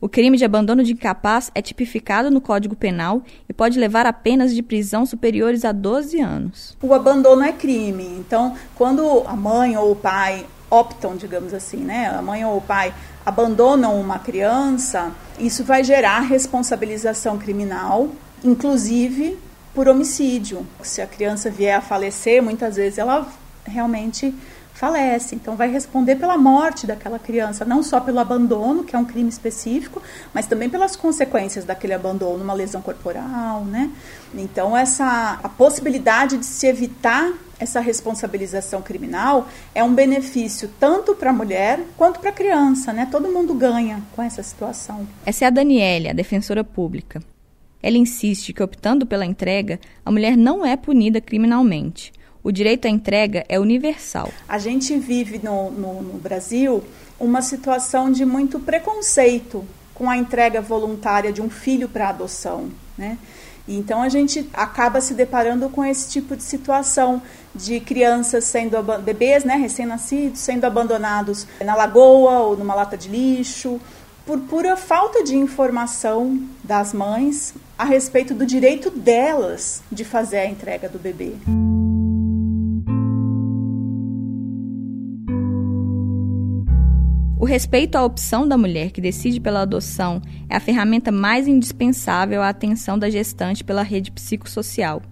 O 0.00 0.08
crime 0.08 0.36
de 0.36 0.44
abandono 0.44 0.84
de 0.84 0.92
incapaz 0.92 1.50
é 1.54 1.62
tipificado 1.62 2.30
no 2.30 2.40
Código 2.40 2.76
Penal 2.76 3.22
e 3.48 3.52
pode 3.52 3.78
levar 3.78 4.06
a 4.06 4.12
penas 4.12 4.54
de 4.54 4.62
prisão 4.62 5.06
superiores 5.06 5.64
a 5.64 5.72
12 5.72 6.20
anos. 6.20 6.76
O 6.82 6.92
abandono 6.92 7.42
é 7.42 7.52
crime. 7.52 8.04
Então, 8.04 8.54
quando 8.74 9.22
a 9.26 9.34
mãe 9.34 9.76
ou 9.76 9.92
o 9.92 9.96
pai 9.96 10.46
optam, 10.70 11.16
digamos 11.16 11.54
assim, 11.54 11.78
né, 11.78 12.08
a 12.08 12.20
mãe 12.20 12.44
ou 12.44 12.58
o 12.58 12.60
pai 12.60 12.92
abandonam 13.24 13.98
uma 13.98 14.18
criança, 14.18 15.12
isso 15.38 15.64
vai 15.64 15.82
gerar 15.82 16.20
responsabilização 16.20 17.38
criminal, 17.38 18.08
inclusive 18.48 19.38
por 19.74 19.88
homicídio. 19.88 20.66
Se 20.82 21.02
a 21.02 21.06
criança 21.06 21.50
vier 21.50 21.76
a 21.76 21.80
falecer, 21.80 22.42
muitas 22.42 22.76
vezes 22.76 22.98
ela 22.98 23.28
realmente 23.64 24.34
falece. 24.76 25.34
Então, 25.34 25.56
vai 25.56 25.70
responder 25.70 26.16
pela 26.16 26.36
morte 26.36 26.86
daquela 26.86 27.18
criança, 27.18 27.64
não 27.64 27.82
só 27.82 27.98
pelo 27.98 28.18
abandono, 28.18 28.84
que 28.84 28.94
é 28.94 28.98
um 28.98 29.04
crime 29.04 29.28
específico, 29.28 30.02
mas 30.34 30.46
também 30.46 30.68
pelas 30.68 30.94
consequências 30.94 31.64
daquele 31.64 31.94
abandono, 31.94 32.44
uma 32.44 32.52
lesão 32.52 32.82
corporal, 32.82 33.64
né? 33.64 33.90
Então, 34.34 34.76
essa 34.76 35.40
a 35.42 35.48
possibilidade 35.48 36.36
de 36.36 36.44
se 36.44 36.66
evitar 36.66 37.32
essa 37.58 37.80
responsabilização 37.80 38.82
criminal 38.82 39.48
é 39.74 39.82
um 39.82 39.94
benefício 39.94 40.70
tanto 40.78 41.14
para 41.14 41.30
a 41.30 41.32
mulher 41.32 41.80
quanto 41.96 42.20
para 42.20 42.28
a 42.28 42.32
criança, 42.32 42.92
né? 42.92 43.08
Todo 43.10 43.28
mundo 43.28 43.54
ganha 43.54 44.02
com 44.14 44.22
essa 44.22 44.42
situação. 44.42 45.06
Essa 45.24 45.46
é 45.46 45.48
a 45.48 45.50
Daniele, 45.50 46.10
a 46.10 46.12
defensora 46.12 46.62
pública. 46.62 47.22
Ela 47.86 47.98
insiste 47.98 48.52
que, 48.52 48.60
optando 48.60 49.06
pela 49.06 49.24
entrega, 49.24 49.78
a 50.04 50.10
mulher 50.10 50.36
não 50.36 50.66
é 50.66 50.76
punida 50.76 51.20
criminalmente. 51.20 52.12
O 52.42 52.50
direito 52.50 52.86
à 52.86 52.90
entrega 52.90 53.44
é 53.48 53.60
universal. 53.60 54.28
A 54.48 54.58
gente 54.58 54.98
vive 54.98 55.38
no, 55.40 55.70
no, 55.70 56.02
no 56.02 56.18
Brasil 56.18 56.82
uma 57.16 57.40
situação 57.42 58.10
de 58.10 58.24
muito 58.24 58.58
preconceito 58.58 59.64
com 59.94 60.10
a 60.10 60.16
entrega 60.16 60.60
voluntária 60.60 61.32
de 61.32 61.40
um 61.40 61.48
filho 61.48 61.88
para 61.88 62.08
adoção, 62.08 62.70
né? 62.98 63.18
Então 63.68 64.02
a 64.02 64.08
gente 64.08 64.50
acaba 64.52 65.00
se 65.00 65.14
deparando 65.14 65.68
com 65.68 65.84
esse 65.84 66.10
tipo 66.10 66.34
de 66.34 66.42
situação 66.42 67.22
de 67.54 67.78
crianças 67.78 68.42
sendo 68.42 68.82
bebês, 69.00 69.44
né, 69.44 69.54
recém-nascidos, 69.54 70.40
sendo 70.40 70.64
abandonados 70.64 71.46
na 71.64 71.76
lagoa 71.76 72.40
ou 72.40 72.56
numa 72.56 72.74
lata 72.74 72.96
de 72.96 73.08
lixo, 73.08 73.80
por 74.24 74.40
pura 74.40 74.76
falta 74.76 75.22
de 75.22 75.36
informação 75.36 76.40
das 76.64 76.92
mães 76.92 77.54
a 77.78 77.84
respeito 77.84 78.34
do 78.34 78.46
direito 78.46 78.90
delas 78.90 79.82
de 79.92 80.04
fazer 80.04 80.38
a 80.38 80.46
entrega 80.46 80.88
do 80.88 80.98
bebê. 80.98 81.32
O 87.38 87.44
respeito 87.44 87.96
à 87.96 88.04
opção 88.04 88.48
da 88.48 88.56
mulher 88.56 88.90
que 88.90 89.00
decide 89.00 89.40
pela 89.40 89.62
adoção 89.62 90.22
é 90.48 90.56
a 90.56 90.60
ferramenta 90.60 91.12
mais 91.12 91.46
indispensável 91.46 92.42
à 92.42 92.48
atenção 92.48 92.98
da 92.98 93.10
gestante 93.10 93.62
pela 93.62 93.82
rede 93.82 94.10
psicossocial. 94.10 95.02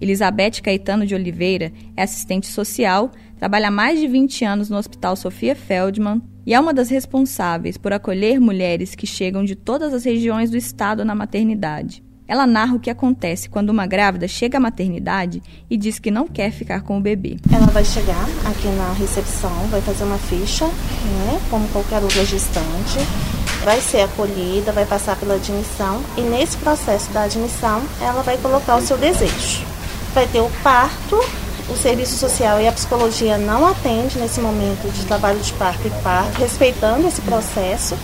Elizabeth 0.00 0.60
Caetano 0.62 1.06
de 1.06 1.14
Oliveira 1.14 1.72
é 1.96 2.02
assistente 2.02 2.46
social, 2.46 3.10
trabalha 3.38 3.68
há 3.68 3.70
mais 3.70 3.98
de 3.98 4.06
20 4.06 4.44
anos 4.44 4.68
no 4.68 4.76
Hospital 4.76 5.16
Sofia 5.16 5.56
Feldman 5.56 6.20
e 6.46 6.54
é 6.54 6.60
uma 6.60 6.74
das 6.74 6.88
responsáveis 6.88 7.76
por 7.76 7.92
acolher 7.92 8.40
mulheres 8.40 8.94
que 8.94 9.06
chegam 9.06 9.44
de 9.44 9.54
todas 9.54 9.94
as 9.94 10.04
regiões 10.04 10.50
do 10.50 10.56
estado 10.56 11.04
na 11.04 11.14
maternidade. 11.14 12.02
Ela 12.26 12.46
narra 12.46 12.74
o 12.74 12.80
que 12.80 12.88
acontece 12.88 13.48
quando 13.48 13.70
uma 13.70 13.86
grávida 13.86 14.26
chega 14.26 14.56
à 14.56 14.60
maternidade 14.60 15.42
e 15.68 15.76
diz 15.76 15.98
que 15.98 16.10
não 16.10 16.26
quer 16.26 16.50
ficar 16.50 16.80
com 16.80 16.96
o 16.96 17.00
bebê. 17.00 17.36
Ela 17.52 17.66
vai 17.66 17.84
chegar 17.84 18.24
aqui 18.46 18.68
na 18.68 18.92
recepção, 18.92 19.52
vai 19.70 19.82
fazer 19.82 20.04
uma 20.04 20.18
ficha, 20.18 20.66
né, 20.66 21.40
como 21.50 21.68
qualquer 21.68 22.02
outra 22.02 22.24
gestante, 22.24 22.98
vai 23.64 23.80
ser 23.80 24.02
acolhida, 24.02 24.72
vai 24.72 24.86
passar 24.86 25.16
pela 25.16 25.34
admissão 25.34 26.02
e 26.16 26.22
nesse 26.22 26.56
processo 26.58 27.12
da 27.12 27.24
admissão 27.24 27.82
ela 28.00 28.22
vai 28.22 28.38
colocar 28.38 28.76
o 28.76 28.80
seu 28.80 28.96
desejo. 28.96 29.64
Vai 30.14 30.26
ter 30.26 30.40
o 30.40 30.50
parto, 30.62 31.18
o 31.68 31.76
serviço 31.76 32.16
social 32.16 32.60
e 32.60 32.68
a 32.68 32.72
psicologia 32.72 33.38
não 33.38 33.66
atende 33.66 34.18
nesse 34.18 34.40
momento 34.40 34.90
de 34.92 35.04
trabalho 35.04 35.40
de 35.40 35.52
parto 35.54 35.86
e 35.86 35.90
parto, 36.02 36.38
respeitando 36.38 37.06
esse 37.06 37.20
processo 37.20 37.96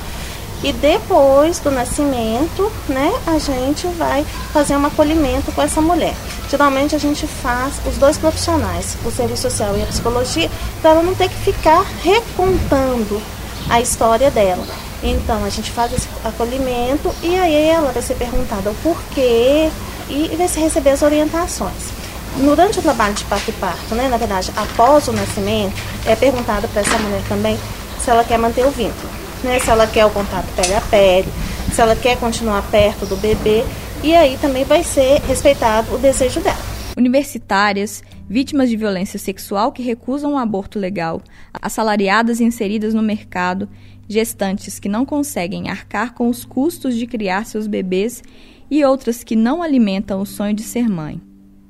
e 0.62 0.72
depois 0.72 1.60
do 1.60 1.70
nascimento, 1.70 2.70
né, 2.88 3.12
a 3.26 3.38
gente 3.38 3.86
vai 3.96 4.24
fazer 4.52 4.76
um 4.76 4.84
acolhimento 4.84 5.52
com 5.52 5.62
essa 5.62 5.80
mulher. 5.80 6.14
Geralmente 6.50 6.96
a 6.96 6.98
gente 6.98 7.26
faz 7.26 7.74
os 7.86 7.96
dois 7.96 8.18
profissionais, 8.18 8.96
o 9.04 9.10
serviço 9.10 9.42
social 9.42 9.76
e 9.76 9.82
a 9.82 9.86
psicologia, 9.86 10.50
para 10.80 10.90
ela 10.90 11.02
não 11.02 11.14
ter 11.14 11.28
que 11.28 11.36
ficar 11.36 11.84
recontando 12.02 13.22
a 13.70 13.80
história 13.80 14.30
dela. 14.30 14.66
Então 15.00 15.44
a 15.44 15.48
gente 15.48 15.70
faz 15.70 15.92
esse 15.92 16.08
acolhimento 16.24 17.14
e 17.22 17.36
aí 17.36 17.68
ela 17.68 17.92
vai 17.92 18.02
ser 18.02 18.14
perguntada 18.14 18.70
o 18.70 18.74
porquê 18.82 19.70
e 20.08 20.34
vai 20.36 20.48
receber 20.48 20.90
as 20.90 21.02
orientações. 21.02 21.97
Durante 22.38 22.78
o 22.78 22.82
trabalho 22.82 23.14
de 23.14 23.24
parto 23.24 23.50
e 23.50 23.52
parto, 23.54 23.94
né, 23.94 24.08
na 24.08 24.16
verdade, 24.16 24.52
após 24.56 25.08
o 25.08 25.12
nascimento, 25.12 25.74
é 26.06 26.14
perguntado 26.14 26.68
para 26.68 26.80
essa 26.80 26.98
mulher 26.98 27.22
também 27.28 27.58
se 28.00 28.10
ela 28.10 28.24
quer 28.24 28.38
manter 28.38 28.64
o 28.64 28.70
vínculo 28.70 29.18
né? 29.42 29.58
Se 29.58 29.70
ela 29.70 29.86
quer 29.86 30.04
o 30.04 30.10
contato 30.10 30.46
pele 30.54 30.74
a 30.74 30.80
pele, 30.80 31.28
se 31.72 31.80
ela 31.80 31.94
quer 31.94 32.18
continuar 32.18 32.68
perto 32.70 33.06
do 33.06 33.16
bebê, 33.16 33.64
e 34.02 34.14
aí 34.14 34.36
também 34.38 34.64
vai 34.64 34.82
ser 34.82 35.20
respeitado 35.22 35.94
o 35.94 35.98
desejo 35.98 36.40
dela. 36.40 36.58
Universitárias, 36.96 38.02
vítimas 38.28 38.68
de 38.68 38.76
violência 38.76 39.18
sexual 39.18 39.72
que 39.72 39.82
recusam 39.82 40.32
um 40.32 40.38
aborto 40.38 40.78
legal, 40.78 41.22
assalariadas 41.52 42.40
inseridas 42.40 42.94
no 42.94 43.02
mercado, 43.02 43.68
gestantes 44.08 44.78
que 44.78 44.88
não 44.88 45.04
conseguem 45.04 45.68
arcar 45.68 46.14
com 46.14 46.28
os 46.28 46.44
custos 46.44 46.96
de 46.96 47.06
criar 47.06 47.44
seus 47.46 47.66
bebês 47.66 48.22
e 48.70 48.84
outras 48.84 49.22
que 49.22 49.36
não 49.36 49.62
alimentam 49.62 50.20
o 50.20 50.26
sonho 50.26 50.54
de 50.54 50.62
ser 50.62 50.88
mãe. 50.88 51.27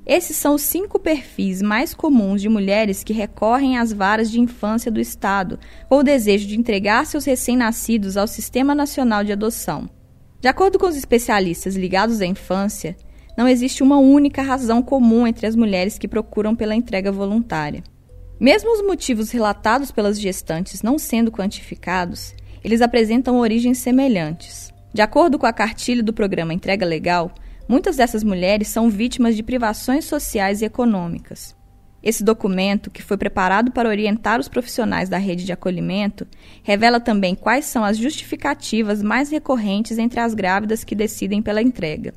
Esses 0.08 0.38
são 0.38 0.54
os 0.54 0.62
cinco 0.62 0.98
perfis 0.98 1.60
mais 1.60 1.92
comuns 1.92 2.40
de 2.40 2.48
mulheres 2.48 3.04
que 3.04 3.12
recorrem 3.12 3.76
às 3.76 3.92
varas 3.92 4.30
de 4.30 4.40
infância 4.40 4.90
do 4.90 4.98
Estado 4.98 5.60
com 5.86 5.98
o 5.98 6.02
desejo 6.02 6.48
de 6.48 6.58
entregar 6.58 7.04
seus 7.04 7.26
recém-nascidos 7.26 8.16
ao 8.16 8.26
Sistema 8.26 8.74
Nacional 8.74 9.22
de 9.22 9.32
Adoção. 9.32 9.86
De 10.40 10.48
acordo 10.48 10.78
com 10.78 10.86
os 10.86 10.96
especialistas 10.96 11.76
ligados 11.76 12.22
à 12.22 12.26
infância, 12.26 12.96
não 13.36 13.46
existe 13.46 13.82
uma 13.82 13.98
única 13.98 14.40
razão 14.40 14.82
comum 14.82 15.26
entre 15.26 15.46
as 15.46 15.54
mulheres 15.54 15.98
que 15.98 16.08
procuram 16.08 16.56
pela 16.56 16.74
entrega 16.74 17.12
voluntária. 17.12 17.84
Mesmo 18.40 18.72
os 18.72 18.82
motivos 18.82 19.30
relatados 19.30 19.92
pelas 19.92 20.18
gestantes 20.18 20.80
não 20.80 20.98
sendo 20.98 21.30
quantificados, 21.30 22.34
eles 22.64 22.80
apresentam 22.80 23.38
origens 23.38 23.76
semelhantes. 23.76 24.72
De 24.90 25.02
acordo 25.02 25.38
com 25.38 25.44
a 25.44 25.52
cartilha 25.52 26.02
do 26.02 26.14
programa 26.14 26.54
Entrega 26.54 26.86
Legal, 26.86 27.30
Muitas 27.68 27.96
dessas 27.96 28.25
mulheres 28.25 28.68
são 28.68 28.88
vítimas 28.88 29.37
de 29.37 29.42
privações 29.42 30.06
sociais 30.06 30.62
e 30.62 30.64
econômicas. 30.64 31.54
Esse 32.02 32.25
documento, 32.25 32.90
que 32.90 33.02
foi 33.02 33.18
preparado 33.18 33.72
para 33.72 33.88
orientar 33.88 34.40
os 34.40 34.48
profissionais 34.48 35.10
da 35.10 35.18
rede 35.18 35.44
de 35.44 35.52
acolhimento, 35.52 36.26
revela 36.62 36.98
também 36.98 37.34
quais 37.34 37.66
são 37.66 37.84
as 37.84 37.98
justificativas 37.98 39.02
mais 39.02 39.30
recorrentes 39.30 39.98
entre 39.98 40.18
as 40.18 40.32
grávidas 40.32 40.82
que 40.82 40.94
decidem 40.94 41.42
pela 41.42 41.60
entrega. 41.60 42.14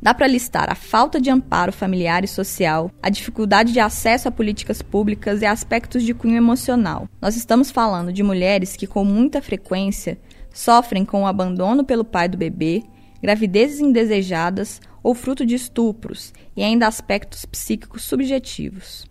Dá 0.00 0.14
para 0.14 0.26
listar 0.26 0.70
a 0.70 0.74
falta 0.74 1.20
de 1.20 1.28
amparo 1.28 1.72
familiar 1.72 2.24
e 2.24 2.28
social, 2.28 2.90
a 3.02 3.10
dificuldade 3.10 3.72
de 3.72 3.80
acesso 3.80 4.28
a 4.28 4.30
políticas 4.30 4.80
públicas 4.80 5.42
e 5.42 5.46
aspectos 5.46 6.04
de 6.04 6.14
cunho 6.14 6.36
emocional. 6.36 7.08
Nós 7.20 7.36
estamos 7.36 7.70
falando 7.70 8.12
de 8.12 8.22
mulheres 8.22 8.76
que, 8.76 8.86
com 8.86 9.04
muita 9.04 9.42
frequência, 9.42 10.18
sofrem 10.54 11.04
com 11.04 11.22
o 11.22 11.26
abandono 11.26 11.84
pelo 11.84 12.04
pai 12.04 12.28
do 12.28 12.38
bebê, 12.38 12.84
gravidezes 13.22 13.80
indesejadas 13.80 14.80
ou 15.02 15.14
fruto 15.14 15.46
de 15.46 15.54
estupros 15.54 16.32
e 16.56 16.62
ainda 16.62 16.86
aspectos 16.86 17.44
psíquicos 17.44 18.02
subjetivos. 18.02 19.06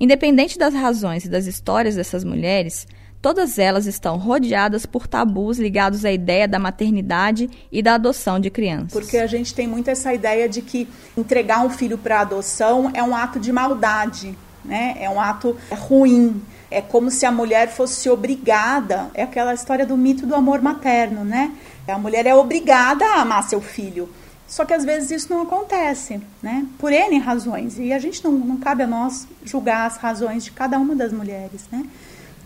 Independente 0.00 0.58
das 0.58 0.74
razões 0.74 1.24
e 1.24 1.28
das 1.28 1.46
histórias 1.46 1.94
dessas 1.94 2.22
mulheres, 2.22 2.86
todas 3.22 3.58
elas 3.58 3.86
estão 3.86 4.18
rodeadas 4.18 4.84
por 4.84 5.06
tabus 5.06 5.58
ligados 5.58 6.04
à 6.04 6.12
ideia 6.12 6.46
da 6.46 6.58
maternidade 6.58 7.48
e 7.72 7.82
da 7.82 7.94
adoção 7.94 8.38
de 8.38 8.50
crianças. 8.50 8.92
Porque 8.92 9.16
a 9.16 9.26
gente 9.26 9.54
tem 9.54 9.66
muito 9.66 9.88
essa 9.88 10.12
ideia 10.12 10.48
de 10.48 10.60
que 10.60 10.86
entregar 11.16 11.64
um 11.64 11.70
filho 11.70 11.96
para 11.96 12.20
adoção 12.20 12.90
é 12.92 13.02
um 13.02 13.16
ato 13.16 13.40
de 13.40 13.52
maldade, 13.52 14.36
né? 14.64 14.96
É 15.00 15.08
um 15.08 15.20
ato 15.20 15.56
ruim. 15.70 16.42
É 16.70 16.80
como 16.80 17.10
se 17.10 17.24
a 17.24 17.30
mulher 17.30 17.68
fosse 17.68 18.08
obrigada, 18.10 19.10
é 19.14 19.22
aquela 19.22 19.54
história 19.54 19.86
do 19.86 19.96
mito 19.96 20.26
do 20.26 20.34
amor 20.34 20.60
materno, 20.60 21.24
né? 21.24 21.52
A 21.86 21.98
mulher 21.98 22.26
é 22.26 22.34
obrigada 22.34 23.04
a 23.04 23.20
amar 23.20 23.44
seu 23.44 23.60
filho. 23.60 24.08
Só 24.48 24.64
que 24.64 24.72
às 24.72 24.84
vezes 24.84 25.10
isso 25.10 25.32
não 25.32 25.42
acontece, 25.42 26.20
né? 26.42 26.66
Por 26.78 26.92
N 26.92 27.18
razões. 27.18 27.78
E 27.78 27.92
a 27.92 27.98
gente 27.98 28.22
não, 28.24 28.32
não 28.32 28.56
cabe 28.56 28.82
a 28.82 28.86
nós 28.86 29.26
julgar 29.44 29.86
as 29.86 29.96
razões 29.96 30.44
de 30.44 30.52
cada 30.52 30.78
uma 30.78 30.94
das 30.94 31.12
mulheres, 31.12 31.64
né? 31.70 31.84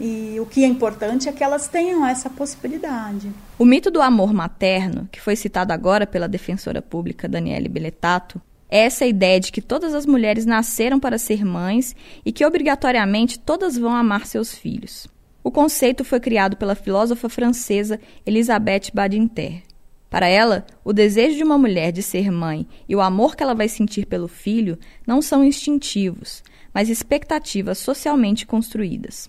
E 0.01 0.41
o 0.41 0.47
que 0.47 0.65
é 0.65 0.67
importante 0.67 1.29
é 1.29 1.33
que 1.33 1.45
elas 1.45 1.69
tenham 1.69 2.07
essa 2.07 2.31
possibilidade. 2.31 3.31
O 3.59 3.67
mito 3.67 3.91
do 3.91 4.01
amor 4.01 4.33
materno, 4.33 5.07
que 5.13 5.21
foi 5.21 5.37
citado 5.37 5.75
agora 5.75 6.07
pela 6.07 6.27
defensora 6.27 6.81
pública 6.81 7.29
Daniele 7.29 7.69
Beletato, 7.69 8.41
essa 8.71 9.05
ideia 9.05 9.41
de 9.41 9.51
que 9.51 9.61
todas 9.61 9.95
as 9.95 10.07
mulheres 10.07 10.47
nasceram 10.47 11.01
para 11.01 11.19
ser 11.19 11.45
mães 11.45 11.95
e 12.25 12.31
que 12.31 12.47
obrigatoriamente 12.47 13.39
todas 13.39 13.77
vão 13.77 13.95
amar 13.95 14.27
seus 14.27 14.55
filhos. 14.55 15.09
O 15.43 15.51
conceito 15.51 16.05
foi 16.05 16.21
criado 16.21 16.57
pela 16.57 16.75
filósofa 16.75 17.29
francesa 17.29 17.99
Elisabeth 18.25 18.91
Badinter. 18.95 19.63
Para 20.09 20.27
ela, 20.27 20.67
o 20.85 20.93
desejo 20.93 21.37
de 21.37 21.45
uma 21.45 21.57
mulher 21.57 21.93
de 21.93 22.03
ser 22.03 22.31
mãe 22.31 22.67
e 22.89 22.95
o 22.95 23.01
amor 23.01 23.37
que 23.37 23.43
ela 23.43 23.55
vai 23.55 23.69
sentir 23.69 24.07
pelo 24.07 24.29
filho 24.29 24.79
não 25.07 25.23
são 25.23 25.45
instintivos, 25.45 26.43
mas 26.75 26.89
expectativas 26.89 27.79
socialmente 27.79 28.47
construídas. 28.47 29.29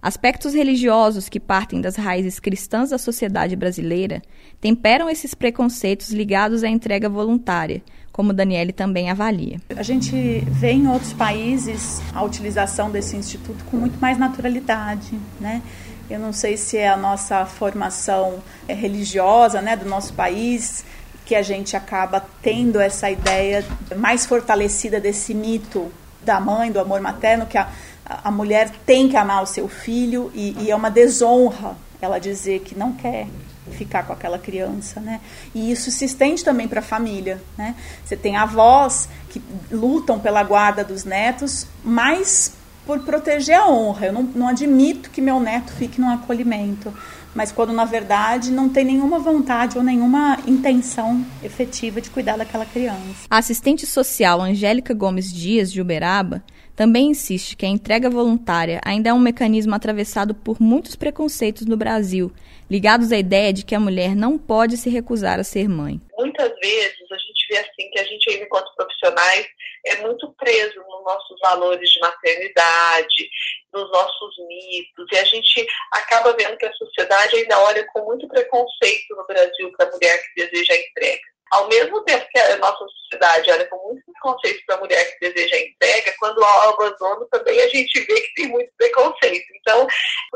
Aspectos 0.00 0.54
religiosos 0.54 1.28
que 1.28 1.40
partem 1.40 1.80
das 1.80 1.96
raízes 1.96 2.38
cristãs 2.38 2.90
da 2.90 2.98
sociedade 2.98 3.56
brasileira 3.56 4.22
temperam 4.60 5.10
esses 5.10 5.34
preconceitos 5.34 6.10
ligados 6.10 6.62
à 6.62 6.68
entrega 6.68 7.08
voluntária, 7.08 7.82
como 8.18 8.32
Daniele 8.32 8.72
também 8.72 9.08
avalia. 9.08 9.60
A 9.76 9.82
gente 9.84 10.40
vê 10.50 10.72
em 10.72 10.88
outros 10.88 11.12
países 11.12 12.02
a 12.12 12.20
utilização 12.24 12.90
desse 12.90 13.16
instituto 13.16 13.64
com 13.66 13.76
muito 13.76 13.96
mais 14.00 14.18
naturalidade, 14.18 15.16
né? 15.38 15.62
Eu 16.10 16.18
não 16.18 16.32
sei 16.32 16.56
se 16.56 16.76
é 16.76 16.88
a 16.88 16.96
nossa 16.96 17.46
formação 17.46 18.42
é, 18.66 18.74
religiosa, 18.74 19.62
né, 19.62 19.76
do 19.76 19.88
nosso 19.88 20.14
país, 20.14 20.84
que 21.24 21.36
a 21.36 21.42
gente 21.42 21.76
acaba 21.76 22.20
tendo 22.42 22.80
essa 22.80 23.08
ideia 23.08 23.64
mais 23.96 24.26
fortalecida 24.26 24.98
desse 24.98 25.32
mito 25.32 25.88
da 26.24 26.40
mãe, 26.40 26.72
do 26.72 26.80
amor 26.80 27.00
materno, 27.00 27.46
que 27.46 27.56
a, 27.56 27.68
a 28.04 28.32
mulher 28.32 28.68
tem 28.84 29.08
que 29.08 29.16
amar 29.16 29.44
o 29.44 29.46
seu 29.46 29.68
filho 29.68 30.32
e, 30.34 30.56
e 30.64 30.72
é 30.72 30.74
uma 30.74 30.90
desonra 30.90 31.76
ela 32.00 32.18
dizer 32.18 32.60
que 32.60 32.76
não 32.76 32.92
quer 32.92 33.26
ficar 33.70 34.04
com 34.04 34.12
aquela 34.12 34.38
criança, 34.38 35.00
né? 35.00 35.20
E 35.54 35.70
isso 35.70 35.90
se 35.90 36.04
estende 36.04 36.44
também 36.44 36.66
para 36.66 36.80
a 36.80 36.82
família, 36.82 37.40
né? 37.56 37.74
Você 38.04 38.16
tem 38.16 38.36
avós 38.36 39.08
que 39.28 39.42
lutam 39.70 40.18
pela 40.18 40.42
guarda 40.42 40.82
dos 40.82 41.04
netos, 41.04 41.66
mas 41.84 42.54
por 42.86 43.00
proteger 43.00 43.56
a 43.56 43.68
honra. 43.68 44.06
Eu 44.06 44.12
não, 44.12 44.22
não 44.22 44.48
admito 44.48 45.10
que 45.10 45.20
meu 45.20 45.38
neto 45.38 45.72
fique 45.72 46.00
num 46.00 46.08
acolhimento, 46.08 46.92
mas 47.34 47.52
quando 47.52 47.72
na 47.72 47.84
verdade 47.84 48.50
não 48.50 48.68
tem 48.68 48.84
nenhuma 48.84 49.18
vontade 49.18 49.76
ou 49.76 49.84
nenhuma 49.84 50.38
intenção 50.46 51.24
efetiva 51.42 52.00
de 52.00 52.08
cuidar 52.08 52.38
daquela 52.38 52.64
criança. 52.64 53.26
A 53.28 53.38
assistente 53.38 53.86
social 53.86 54.40
Angélica 54.40 54.94
Gomes 54.94 55.30
Dias 55.30 55.70
de 55.70 55.80
Uberaba 55.82 56.42
também 56.78 57.08
insiste 57.08 57.56
que 57.56 57.66
a 57.66 57.68
entrega 57.68 58.08
voluntária 58.08 58.80
ainda 58.84 59.10
é 59.10 59.12
um 59.12 59.18
mecanismo 59.18 59.74
atravessado 59.74 60.32
por 60.32 60.62
muitos 60.62 60.94
preconceitos 60.94 61.66
no 61.66 61.76
Brasil, 61.76 62.32
ligados 62.70 63.10
à 63.10 63.18
ideia 63.18 63.52
de 63.52 63.64
que 63.64 63.74
a 63.74 63.80
mulher 63.80 64.14
não 64.14 64.38
pode 64.38 64.76
se 64.76 64.88
recusar 64.88 65.40
a 65.40 65.42
ser 65.42 65.68
mãe. 65.68 66.00
Muitas 66.16 66.54
vezes 66.60 67.10
a 67.10 67.18
gente 67.18 67.46
vê 67.50 67.58
assim 67.58 67.90
que 67.90 67.98
a 67.98 68.04
gente, 68.04 68.30
enquanto 68.30 68.72
profissionais, 68.76 69.48
é 69.86 69.96
muito 70.02 70.32
preso 70.38 70.78
nos 70.78 71.02
nossos 71.02 71.40
valores 71.40 71.90
de 71.90 71.98
maternidade, 71.98 73.28
nos 73.74 73.90
nossos 73.90 74.36
mitos, 74.46 75.06
e 75.12 75.16
a 75.18 75.24
gente 75.24 75.66
acaba 75.92 76.32
vendo 76.38 76.56
que 76.58 76.66
a 76.66 76.72
sociedade 76.74 77.38
ainda 77.38 77.58
olha 77.58 77.84
com 77.92 78.04
muito 78.04 78.28
preconceito 78.28 79.16
no 79.16 79.26
Brasil 79.26 79.72
para 79.76 79.88
a 79.88 79.90
mulher 79.90 80.22
que 80.22 80.46
deseja 80.46 80.74
a 80.74 80.76
entrega. 80.76 81.37
Ao 81.50 81.68
mesmo 81.68 82.02
tempo 82.04 82.26
que 82.30 82.38
a 82.38 82.56
nossa 82.58 82.84
sociedade 82.86 83.50
olha 83.50 83.66
com 83.68 83.76
muito 83.88 84.02
preconceito 84.12 84.64
para 84.66 84.76
a 84.76 84.80
mulher 84.80 85.04
que 85.12 85.30
deseja 85.30 85.56
a 85.56 85.60
entrega, 85.60 86.14
quando 86.18 86.44
há 86.44 86.66
o 86.66 86.74
abandono 86.74 87.26
também 87.30 87.60
a 87.60 87.68
gente 87.68 88.00
vê 88.00 88.20
que 88.20 88.34
tem 88.34 88.48
muito 88.48 88.70
preconceito. 88.76 89.46
Então, 89.56 89.86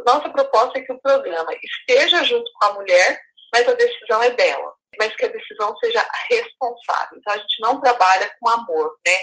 nossa 0.07 0.31
proposta 0.31 0.79
é 0.79 0.83
que 0.83 0.93
o 0.93 1.01
programa 1.01 1.53
esteja 1.63 2.25
junto 2.25 2.51
com 2.55 2.67
a 2.67 2.73
mulher, 2.75 3.21
mas 3.53 3.69
a 3.69 3.75
decisão 3.75 4.23
é 4.23 4.31
dela, 4.31 4.73
mas 4.99 5.15
que 5.17 5.25
a 5.25 5.29
decisão 5.29 5.77
seja 5.79 6.07
responsável. 6.31 7.19
Então, 7.19 7.35
a 7.35 7.39
gente 7.39 7.61
não 7.61 7.81
trabalha 7.81 8.35
com 8.41 8.49
amor, 8.49 8.97
né? 9.07 9.19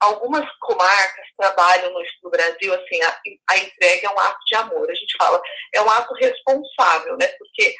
Algumas 0.00 0.50
comarcas 0.60 1.26
trabalham 1.36 1.92
no, 1.92 2.02
no 2.22 2.30
Brasil 2.30 2.72
assim, 2.72 3.02
a, 3.02 3.20
a 3.50 3.58
entrega 3.58 4.06
é 4.06 4.10
um 4.10 4.18
ato 4.18 4.38
de 4.46 4.54
amor. 4.54 4.90
A 4.90 4.94
gente 4.94 5.14
fala, 5.18 5.42
é 5.74 5.82
um 5.82 5.90
ato 5.90 6.14
responsável, 6.14 7.18
né? 7.18 7.26
Porque 7.38 7.74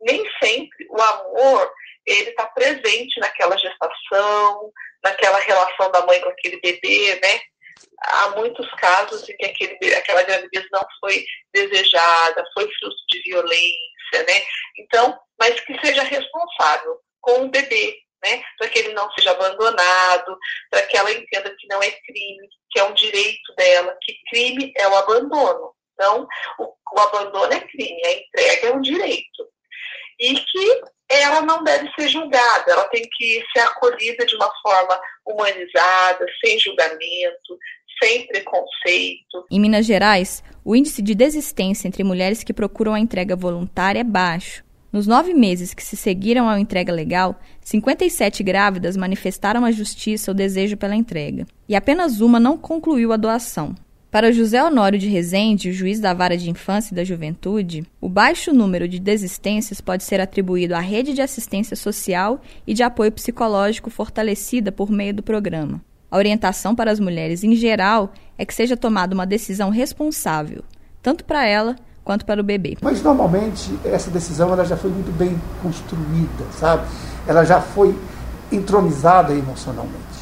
nem 0.00 0.24
sempre 0.42 0.86
o 0.90 1.00
amor 1.00 1.70
ele 2.06 2.30
está 2.30 2.46
presente 2.46 3.18
naquela 3.18 3.56
gestação, 3.56 4.72
naquela 5.02 5.38
relação 5.40 5.90
da 5.90 6.06
mãe 6.06 6.20
com 6.20 6.28
aquele 6.28 6.60
bebê, 6.60 7.18
né? 7.22 7.40
Há 8.00 8.30
muitos 8.30 8.70
casos 8.74 9.28
em 9.28 9.36
que 9.36 9.44
aquele, 9.44 9.94
aquela 9.94 10.22
gravidez 10.22 10.66
não 10.70 10.84
foi 11.00 11.24
desejada, 11.52 12.44
foi 12.54 12.64
fruto 12.78 12.96
de 13.10 13.22
violência, 13.22 14.22
né? 14.26 14.42
Então, 14.78 15.18
mas 15.38 15.58
que 15.60 15.78
seja 15.84 16.02
responsável 16.02 16.98
com 17.20 17.44
o 17.44 17.50
bebê, 17.50 17.98
né? 18.24 18.42
Para 18.58 18.68
que 18.68 18.78
ele 18.78 18.92
não 18.92 19.10
seja 19.12 19.32
abandonado, 19.32 20.38
para 20.70 20.82
que 20.86 20.96
ela 20.96 21.10
entenda 21.10 21.54
que 21.58 21.66
não 21.68 21.82
é 21.82 21.90
crime, 21.90 22.48
que 22.70 22.78
é 22.78 22.84
um 22.84 22.94
direito 22.94 23.54
dela, 23.56 23.96
que 24.00 24.16
crime 24.30 24.72
é 24.76 24.88
o 24.88 24.96
abandono. 24.96 25.74
Então, 25.94 26.28
o, 26.58 26.74
o 26.94 27.00
abandono 27.00 27.52
é 27.52 27.60
crime, 27.60 28.04
a 28.04 28.12
entrega 28.12 28.68
é 28.68 28.72
um 28.72 28.80
direito 28.80 29.56
e 30.18 30.34
que 30.34 30.82
ela 31.08 31.40
não 31.42 31.62
deve 31.62 31.88
ser 31.94 32.08
julgada, 32.08 32.64
ela 32.72 32.84
tem 32.88 33.02
que 33.16 33.42
ser 33.52 33.60
acolhida 33.60 34.24
de 34.26 34.34
uma 34.36 34.50
forma 34.62 34.98
humanizada, 35.24 36.26
sem 36.44 36.58
julgamento, 36.58 37.58
sem 38.02 38.26
preconceito. 38.26 39.46
Em 39.50 39.60
Minas 39.60 39.86
Gerais, 39.86 40.42
o 40.64 40.74
índice 40.74 41.00
de 41.00 41.14
desistência 41.14 41.88
entre 41.88 42.04
mulheres 42.04 42.42
que 42.42 42.52
procuram 42.52 42.94
a 42.94 43.00
entrega 43.00 43.36
voluntária 43.36 44.00
é 44.00 44.04
baixo. 44.04 44.64
Nos 44.92 45.06
nove 45.06 45.34
meses 45.34 45.74
que 45.74 45.82
se 45.82 45.96
seguiram 45.96 46.48
à 46.48 46.58
entrega 46.58 46.92
legal, 46.92 47.38
57 47.60 48.42
grávidas 48.42 48.96
manifestaram 48.96 49.64
à 49.64 49.70
justiça 49.70 50.30
o 50.30 50.34
desejo 50.34 50.76
pela 50.76 50.94
entrega, 50.94 51.44
e 51.68 51.76
apenas 51.76 52.20
uma 52.20 52.40
não 52.40 52.56
concluiu 52.56 53.12
a 53.12 53.16
doação. 53.16 53.74
Para 54.16 54.32
José 54.32 54.64
Honório 54.64 54.98
de 54.98 55.10
Rezende, 55.10 55.74
juiz 55.74 56.00
da 56.00 56.14
Vara 56.14 56.38
de 56.38 56.48
Infância 56.48 56.94
e 56.94 56.96
da 56.96 57.04
Juventude, 57.04 57.86
o 58.00 58.08
baixo 58.08 58.50
número 58.50 58.88
de 58.88 58.98
desistências 58.98 59.78
pode 59.78 60.04
ser 60.04 60.22
atribuído 60.22 60.74
à 60.74 60.78
rede 60.78 61.12
de 61.12 61.20
assistência 61.20 61.76
social 61.76 62.40
e 62.66 62.72
de 62.72 62.82
apoio 62.82 63.12
psicológico 63.12 63.90
fortalecida 63.90 64.72
por 64.72 64.90
meio 64.90 65.12
do 65.12 65.22
programa. 65.22 65.82
A 66.10 66.16
orientação 66.16 66.74
para 66.74 66.90
as 66.90 66.98
mulheres 66.98 67.44
em 67.44 67.54
geral 67.54 68.10
é 68.38 68.46
que 68.46 68.54
seja 68.54 68.74
tomada 68.74 69.14
uma 69.14 69.26
decisão 69.26 69.68
responsável, 69.68 70.64
tanto 71.02 71.22
para 71.22 71.44
ela 71.44 71.76
quanto 72.02 72.24
para 72.24 72.40
o 72.40 72.44
bebê. 72.44 72.78
Mas 72.80 73.02
normalmente 73.02 73.70
essa 73.84 74.10
decisão 74.10 74.50
ela 74.50 74.64
já 74.64 74.78
foi 74.78 74.90
muito 74.90 75.14
bem 75.14 75.38
construída, 75.62 76.46
sabe? 76.52 76.88
Ela 77.26 77.44
já 77.44 77.60
foi 77.60 77.94
entronizada 78.50 79.34
emocionalmente. 79.34 80.16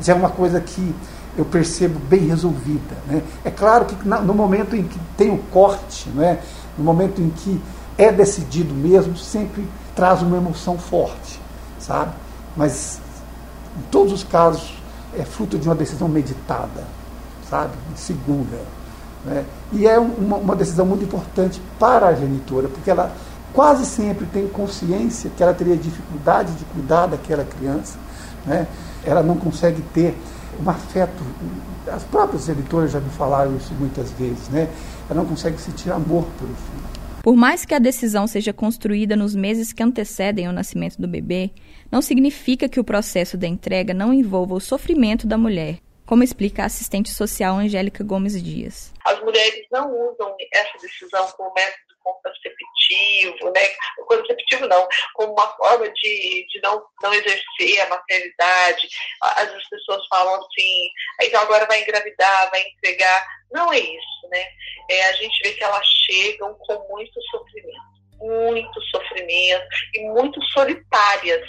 Isso 0.00 0.12
é 0.12 0.14
uma 0.14 0.30
coisa 0.30 0.60
que 0.60 0.94
eu 1.36 1.44
percebo 1.44 1.98
bem 1.98 2.26
resolvida. 2.26 2.96
Né? 3.06 3.22
É 3.44 3.50
claro 3.50 3.86
que 3.86 3.96
no 4.06 4.34
momento 4.34 4.76
em 4.76 4.82
que 4.82 4.98
tem 5.16 5.30
o 5.30 5.38
corte, 5.50 6.08
né? 6.10 6.38
no 6.76 6.84
momento 6.84 7.20
em 7.20 7.30
que 7.30 7.60
é 7.96 8.10
decidido 8.12 8.74
mesmo, 8.74 9.16
sempre 9.16 9.66
traz 9.94 10.22
uma 10.22 10.36
emoção 10.36 10.78
forte, 10.78 11.40
sabe? 11.78 12.12
Mas 12.56 13.00
em 13.78 13.82
todos 13.90 14.12
os 14.12 14.24
casos 14.24 14.74
é 15.16 15.24
fruto 15.24 15.58
de 15.58 15.68
uma 15.68 15.74
decisão 15.74 16.08
meditada, 16.08 16.84
sabe? 17.48 17.72
Segura. 17.94 18.60
Né? 19.24 19.44
E 19.72 19.86
é 19.86 19.98
uma, 19.98 20.36
uma 20.36 20.56
decisão 20.56 20.84
muito 20.84 21.04
importante 21.04 21.60
para 21.78 22.08
a 22.08 22.14
genitora, 22.14 22.68
porque 22.68 22.90
ela 22.90 23.14
quase 23.52 23.84
sempre 23.84 24.26
tem 24.26 24.48
consciência 24.48 25.30
que 25.36 25.42
ela 25.42 25.52
teria 25.52 25.76
dificuldade 25.76 26.52
de 26.54 26.64
cuidar 26.64 27.06
daquela 27.06 27.44
criança, 27.44 27.98
né? 28.46 28.66
ela 29.04 29.22
não 29.22 29.36
consegue 29.36 29.82
ter 29.94 30.16
um 30.60 30.68
afeto. 30.68 31.22
As 31.86 32.04
próprias 32.04 32.48
editoras 32.48 32.92
já 32.92 33.00
me 33.00 33.10
falaram 33.10 33.56
isso 33.56 33.72
muitas 33.74 34.10
vezes, 34.12 34.48
né? 34.48 34.68
Ela 35.08 35.20
não 35.20 35.26
consegue 35.26 35.60
sentir 35.60 35.90
amor 35.90 36.24
pelo 36.38 36.54
filho. 36.54 37.02
Por 37.22 37.36
mais 37.36 37.64
que 37.64 37.74
a 37.74 37.78
decisão 37.78 38.26
seja 38.26 38.52
construída 38.52 39.14
nos 39.14 39.34
meses 39.34 39.72
que 39.72 39.82
antecedem 39.82 40.48
o 40.48 40.52
nascimento 40.52 41.00
do 41.00 41.06
bebê, 41.06 41.50
não 41.90 42.02
significa 42.02 42.68
que 42.68 42.80
o 42.80 42.84
processo 42.84 43.36
da 43.36 43.46
entrega 43.46 43.94
não 43.94 44.12
envolva 44.12 44.54
o 44.54 44.60
sofrimento 44.60 45.24
da 45.24 45.38
mulher, 45.38 45.78
como 46.04 46.24
explica 46.24 46.64
a 46.64 46.66
assistente 46.66 47.10
social 47.10 47.56
Angélica 47.56 48.02
Gomes 48.02 48.42
Dias. 48.42 48.92
As 49.04 49.20
mulheres 49.20 49.66
não 49.70 49.88
usam 49.88 50.34
essa 50.52 50.78
decisão 50.82 51.26
como 51.36 51.54
método 51.54 51.91
contraceptivo, 52.02 53.50
né? 53.52 53.60
Contraceptivo 54.06 54.66
não, 54.66 54.86
como 55.14 55.32
uma 55.32 55.56
forma 55.56 55.88
de, 55.90 56.46
de 56.48 56.60
não, 56.62 56.82
não 57.02 57.12
exercer 57.14 57.80
a 57.80 57.88
maternidade. 57.88 58.88
Às 59.20 59.46
vezes 59.46 59.62
as 59.62 59.68
pessoas 59.68 60.06
falam 60.08 60.34
assim, 60.34 60.90
então 61.22 61.40
agora 61.40 61.66
vai 61.66 61.82
engravidar, 61.82 62.50
vai 62.50 62.62
entregar. 62.62 63.26
Não 63.50 63.72
é 63.72 63.78
isso, 63.78 64.28
né? 64.30 64.44
É, 64.90 65.04
a 65.08 65.12
gente 65.12 65.42
vê 65.42 65.54
que 65.54 65.64
elas 65.64 65.86
chegam 65.86 66.54
com 66.54 66.88
muito 66.88 67.20
sofrimento 67.30 67.91
muito 68.22 68.80
sofrimento 68.82 69.66
e 69.94 70.00
muito 70.08 70.42
solitárias, 70.46 71.46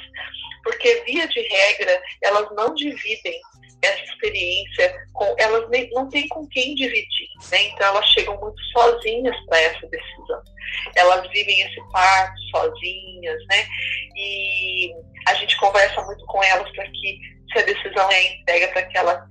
porque 0.64 1.04
via 1.06 1.28
de 1.28 1.42
regra 1.42 2.02
elas 2.22 2.48
não 2.56 2.74
dividem 2.74 3.40
essa 3.84 4.04
experiência, 4.04 4.96
com, 5.12 5.36
elas 5.38 5.70
nem, 5.70 5.90
não 5.92 6.10
têm 6.10 6.28
com 6.30 6.48
quem 6.48 6.74
dividir, 6.74 7.28
né? 7.52 7.64
então 7.64 7.88
elas 7.88 8.06
chegam 8.08 8.40
muito 8.40 8.62
sozinhas 8.72 9.36
para 9.46 9.60
essa 9.60 9.88
decisão. 9.88 10.42
Elas 10.96 11.30
vivem 11.30 11.62
esse 11.62 11.82
parto 11.92 12.40
sozinhas, 12.50 13.40
né? 13.50 13.68
E 14.16 14.94
a 15.28 15.34
gente 15.36 15.58
conversa 15.58 16.02
muito 16.04 16.26
com 16.26 16.42
elas 16.44 16.70
para 16.72 16.86
que, 16.86 17.20
se 17.52 17.60
a 17.60 17.62
decisão 17.64 18.10
é 18.10 18.34
entrega, 18.36 18.70
para 18.70 18.84
que 18.84 18.98
elas 18.98 19.22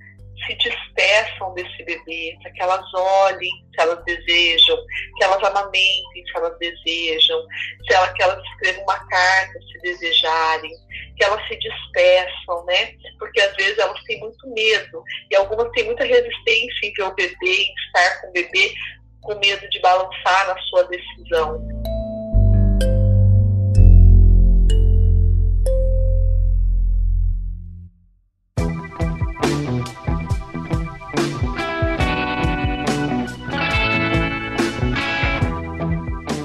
se 0.46 0.54
despeçam 0.56 1.54
desse 1.54 1.84
bebê, 1.84 2.36
para 2.42 2.52
que 2.52 2.62
elas 2.62 2.94
olhem 2.94 3.50
se 3.74 3.80
elas 3.80 4.04
desejam, 4.04 4.76
que 5.16 5.24
elas 5.24 5.42
amamentem 5.42 6.24
se 6.26 6.36
elas 6.36 6.58
desejam, 6.58 7.46
se 7.86 7.94
ela, 7.94 8.12
que 8.12 8.22
elas 8.22 8.44
escrevam 8.44 8.82
uma 8.82 9.08
carta 9.08 9.58
se 9.60 9.80
desejarem, 9.80 10.72
que 11.16 11.24
elas 11.24 11.46
se 11.48 11.56
despeçam, 11.56 12.64
né? 12.66 12.94
Porque 13.18 13.40
às 13.40 13.54
vezes 13.56 13.78
elas 13.78 14.02
têm 14.04 14.20
muito 14.20 14.48
medo 14.48 15.02
e 15.30 15.36
algumas 15.36 15.70
têm 15.72 15.84
muita 15.84 16.04
resistência 16.04 16.86
em 16.86 16.92
ver 16.92 17.04
o 17.04 17.14
bebê, 17.14 17.62
em 17.62 17.74
estar 17.86 18.20
com 18.20 18.28
o 18.28 18.32
bebê, 18.32 18.74
com 19.22 19.34
medo 19.38 19.68
de 19.70 19.80
balançar 19.80 20.46
na 20.48 20.58
sua 20.62 20.84
decisão. 20.84 21.91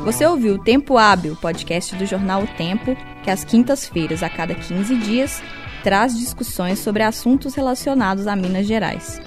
Você 0.07 0.25
ouviu 0.25 0.53
o 0.53 0.57
Tempo 0.57 0.97
Hábil, 0.97 1.35
podcast 1.35 1.93
do 1.97 2.05
jornal 2.05 2.43
O 2.43 2.47
Tempo, 2.55 2.95
que 3.25 3.29
às 3.29 3.43
quintas-feiras, 3.43 4.23
a 4.23 4.29
cada 4.29 4.55
15 4.55 4.95
dias, 4.99 5.43
traz 5.83 6.17
discussões 6.17 6.79
sobre 6.79 7.03
assuntos 7.03 7.55
relacionados 7.55 8.25
a 8.25 8.33
Minas 8.33 8.65
Gerais. 8.65 9.19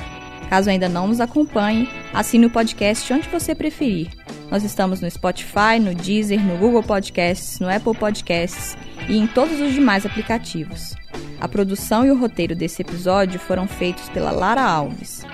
Caso 0.48 0.70
ainda 0.70 0.88
não 0.88 1.06
nos 1.06 1.20
acompanhe, 1.20 1.86
assine 2.14 2.46
o 2.46 2.50
podcast 2.50 3.12
onde 3.12 3.28
você 3.28 3.54
preferir. 3.54 4.08
Nós 4.50 4.64
estamos 4.64 5.02
no 5.02 5.10
Spotify, 5.10 5.78
no 5.78 5.94
Deezer, 5.94 6.40
no 6.40 6.56
Google 6.56 6.82
Podcasts, 6.82 7.60
no 7.60 7.68
Apple 7.68 7.94
Podcasts 7.94 8.74
e 9.06 9.18
em 9.18 9.26
todos 9.26 9.60
os 9.60 9.74
demais 9.74 10.06
aplicativos. 10.06 10.94
A 11.38 11.46
produção 11.46 12.06
e 12.06 12.10
o 12.10 12.18
roteiro 12.18 12.54
desse 12.54 12.80
episódio 12.80 13.38
foram 13.38 13.68
feitos 13.68 14.08
pela 14.08 14.30
Lara 14.30 14.62
Alves. 14.62 15.26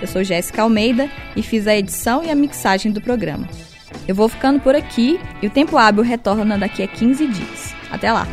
Eu 0.00 0.08
sou 0.08 0.24
Jéssica 0.24 0.62
Almeida 0.62 1.10
e 1.36 1.42
fiz 1.42 1.66
a 1.66 1.76
edição 1.76 2.24
e 2.24 2.30
a 2.30 2.34
mixagem 2.34 2.90
do 2.90 3.02
programa. 3.02 3.46
Eu 4.06 4.14
vou 4.14 4.28
ficando 4.28 4.60
por 4.60 4.74
aqui 4.74 5.18
e 5.42 5.46
o 5.46 5.50
tempo 5.50 5.78
hábil 5.78 6.02
retorna 6.02 6.58
daqui 6.58 6.82
a 6.82 6.88
15 6.88 7.26
dias. 7.26 7.74
Até 7.90 8.12
lá! 8.12 8.26